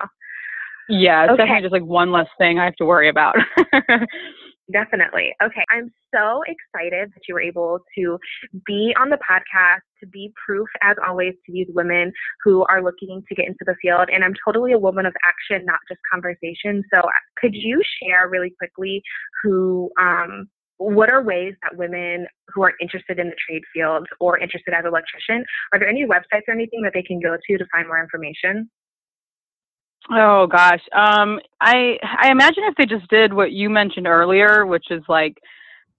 Yeah, 0.89 1.24
it's 1.26 1.32
Okay. 1.34 1.43
definitely 1.43 1.63
just 1.63 1.74
like 1.74 1.84
one 1.84 2.12
less 2.12 2.30
thing 2.38 2.60
I 2.60 2.65
have 2.65 2.76
to 2.78 2.86
worry 2.86 3.10
about. 3.10 3.36
Definitely. 4.72 5.34
Okay. 5.41 5.63
I'm 5.70 5.91
so 6.13 6.43
excited 6.48 7.10
that 7.13 7.22
you 7.28 7.34
were 7.36 7.41
able 7.41 7.80
to 7.98 8.17
be 8.65 8.93
on 9.00 9.10
the 9.10 9.17
podcast, 9.17 9.84
to 10.02 10.08
be 10.08 10.32
proof, 10.46 10.67
as 10.82 10.96
always, 11.08 11.34
to 11.46 11.52
these 11.54 11.67
women 11.74 12.12
who 12.43 12.65
are 12.70 12.84
looking 12.84 13.24
to 13.28 13.36
get 13.36 13.48
into 13.48 13.63
the 13.65 13.76
field. 13.82 14.10
And 14.13 14.24
I'm 14.24 14.34
totally 14.46 14.74
a 14.74 14.78
woman 14.78 15.06
of 15.06 15.13
action, 15.26 15.65
not 15.65 15.80
just 15.89 16.00
conversation. 16.12 16.84
So, 16.93 17.02
could 17.39 17.54
you 17.54 17.82
share 18.02 18.28
really 18.30 18.54
quickly 18.58 19.02
who, 19.41 19.89
um, 20.00 20.50
what 20.78 21.10
are 21.10 21.24
ways 21.24 21.54
that 21.63 21.78
women 21.78 22.28
who 22.54 22.62
are 22.63 22.74
interested 22.82 23.20
in 23.20 23.28
the 23.28 23.36
trade 23.48 23.63
field 23.74 24.08
or 24.20 24.38
interested 24.38 24.74
as 24.74 24.82
an 24.82 24.88
electrician, 24.88 25.44
are 25.74 25.80
there 25.80 25.90
any 25.90 26.06
websites 26.06 26.44
or 26.48 26.54
anything 26.54 26.82
that 26.84 26.92
they 26.94 27.02
can 27.02 27.20
go 27.20 27.36
to 27.36 27.58
to 27.58 27.66
find 27.72 27.88
more 27.88 28.02
information? 28.02 28.70
Oh 30.12 30.48
gosh. 30.48 30.82
Um 30.94 31.40
I 31.60 31.98
I 32.04 32.32
imagine 32.32 32.63
if 32.66 32.76
they 32.78 32.86
just 32.86 33.10
did 33.10 33.34
what 33.34 33.52
you 33.52 33.70
mentioned 33.70 34.08
earlier, 34.08 34.66
which 34.66 34.86
is 34.90 35.04
like 35.10 35.38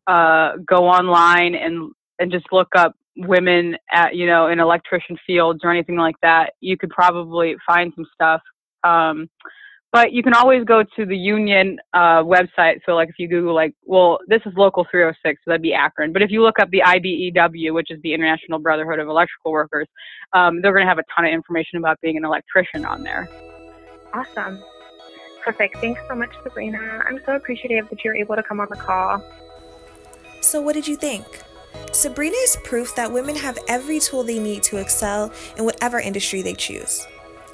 uh 0.06 0.52
go 0.66 0.86
online 0.86 1.54
and 1.54 1.92
and 2.18 2.32
just 2.32 2.46
look 2.52 2.68
up 2.76 2.94
women 3.16 3.76
at 3.92 4.14
you 4.14 4.26
know 4.26 4.48
in 4.48 4.60
electrician 4.60 5.18
fields 5.26 5.60
or 5.64 5.72
anything 5.72 5.96
like 5.96 6.16
that, 6.22 6.52
you 6.60 6.78
could 6.78 6.90
probably 6.90 7.56
find 7.66 7.92
some 7.96 8.06
stuff. 8.14 8.40
Um 8.84 9.28
but 9.92 10.12
you 10.12 10.22
can 10.22 10.34
always 10.34 10.64
go 10.64 10.82
to 10.96 11.06
the 11.06 11.16
union 11.16 11.78
uh, 11.94 12.22
website. 12.22 12.80
So, 12.84 12.92
like, 12.92 13.08
if 13.08 13.14
you 13.18 13.26
Google, 13.26 13.54
like, 13.54 13.74
well, 13.84 14.18
this 14.28 14.42
is 14.44 14.52
Local 14.56 14.86
306, 14.90 15.40
so 15.44 15.50
that'd 15.50 15.62
be 15.62 15.72
Akron. 15.72 16.12
But 16.12 16.22
if 16.22 16.30
you 16.30 16.42
look 16.42 16.58
up 16.58 16.68
the 16.70 16.82
IBEW, 16.84 17.72
which 17.72 17.90
is 17.90 17.98
the 18.02 18.12
International 18.12 18.58
Brotherhood 18.58 18.98
of 18.98 19.08
Electrical 19.08 19.52
Workers, 19.52 19.88
um, 20.34 20.60
they're 20.60 20.72
going 20.72 20.84
to 20.84 20.88
have 20.88 20.98
a 20.98 21.04
ton 21.14 21.24
of 21.24 21.32
information 21.32 21.78
about 21.78 21.98
being 22.02 22.16
an 22.18 22.24
electrician 22.24 22.84
on 22.84 23.02
there. 23.02 23.28
Awesome. 24.12 24.62
Perfect. 25.42 25.78
Thanks 25.78 26.00
so 26.06 26.14
much, 26.14 26.30
Sabrina. 26.42 27.02
I'm 27.06 27.20
so 27.24 27.36
appreciative 27.36 27.88
that 27.88 28.04
you're 28.04 28.16
able 28.16 28.36
to 28.36 28.42
come 28.42 28.60
on 28.60 28.66
the 28.68 28.76
call. 28.76 29.24
So, 30.42 30.60
what 30.60 30.74
did 30.74 30.86
you 30.86 30.96
think? 30.96 31.24
Sabrina 31.92 32.36
is 32.42 32.58
proof 32.64 32.94
that 32.96 33.10
women 33.10 33.36
have 33.36 33.58
every 33.68 34.00
tool 34.00 34.22
they 34.22 34.38
need 34.38 34.62
to 34.64 34.76
excel 34.76 35.32
in 35.56 35.64
whatever 35.64 35.98
industry 35.98 36.42
they 36.42 36.54
choose. 36.54 37.06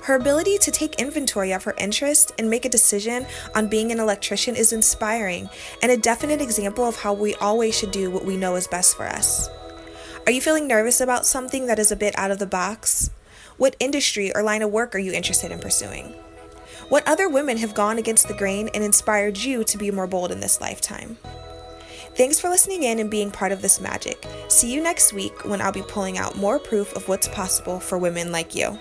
Her 0.04 0.16
ability 0.16 0.58
to 0.58 0.70
take 0.70 0.96
inventory 0.96 1.52
of 1.52 1.64
her 1.64 1.74
interest 1.78 2.32
and 2.38 2.50
make 2.50 2.66
a 2.66 2.68
decision 2.68 3.26
on 3.54 3.68
being 3.68 3.90
an 3.90 3.98
electrician 3.98 4.54
is 4.54 4.70
inspiring 4.70 5.48
and 5.82 5.90
a 5.90 5.96
definite 5.96 6.42
example 6.42 6.84
of 6.84 6.96
how 6.96 7.14
we 7.14 7.34
always 7.36 7.74
should 7.74 7.90
do 7.90 8.10
what 8.10 8.26
we 8.26 8.36
know 8.36 8.54
is 8.56 8.66
best 8.66 8.98
for 8.98 9.06
us. 9.06 9.48
Are 10.26 10.32
you 10.32 10.42
feeling 10.42 10.68
nervous 10.68 11.00
about 11.00 11.24
something 11.24 11.66
that 11.68 11.78
is 11.78 11.90
a 11.90 11.96
bit 11.96 12.18
out 12.18 12.30
of 12.30 12.38
the 12.38 12.44
box? 12.44 13.08
What 13.56 13.76
industry 13.80 14.30
or 14.34 14.42
line 14.42 14.60
of 14.60 14.70
work 14.70 14.94
are 14.94 14.98
you 14.98 15.10
interested 15.10 15.50
in 15.50 15.58
pursuing? 15.58 16.12
What 16.90 17.08
other 17.08 17.26
women 17.26 17.56
have 17.56 17.72
gone 17.72 17.96
against 17.96 18.28
the 18.28 18.34
grain 18.34 18.68
and 18.74 18.84
inspired 18.84 19.38
you 19.38 19.64
to 19.64 19.78
be 19.78 19.90
more 19.90 20.06
bold 20.06 20.30
in 20.30 20.40
this 20.40 20.60
lifetime? 20.60 21.16
Thanks 22.14 22.38
for 22.38 22.50
listening 22.50 22.82
in 22.82 22.98
and 22.98 23.10
being 23.10 23.30
part 23.30 23.52
of 23.52 23.62
this 23.62 23.80
magic. 23.80 24.22
See 24.48 24.70
you 24.70 24.82
next 24.82 25.14
week 25.14 25.46
when 25.46 25.62
I'll 25.62 25.72
be 25.72 25.80
pulling 25.80 26.18
out 26.18 26.36
more 26.36 26.58
proof 26.58 26.94
of 26.94 27.08
what's 27.08 27.28
possible 27.28 27.80
for 27.80 27.96
women 27.96 28.30
like 28.32 28.54
you. 28.54 28.78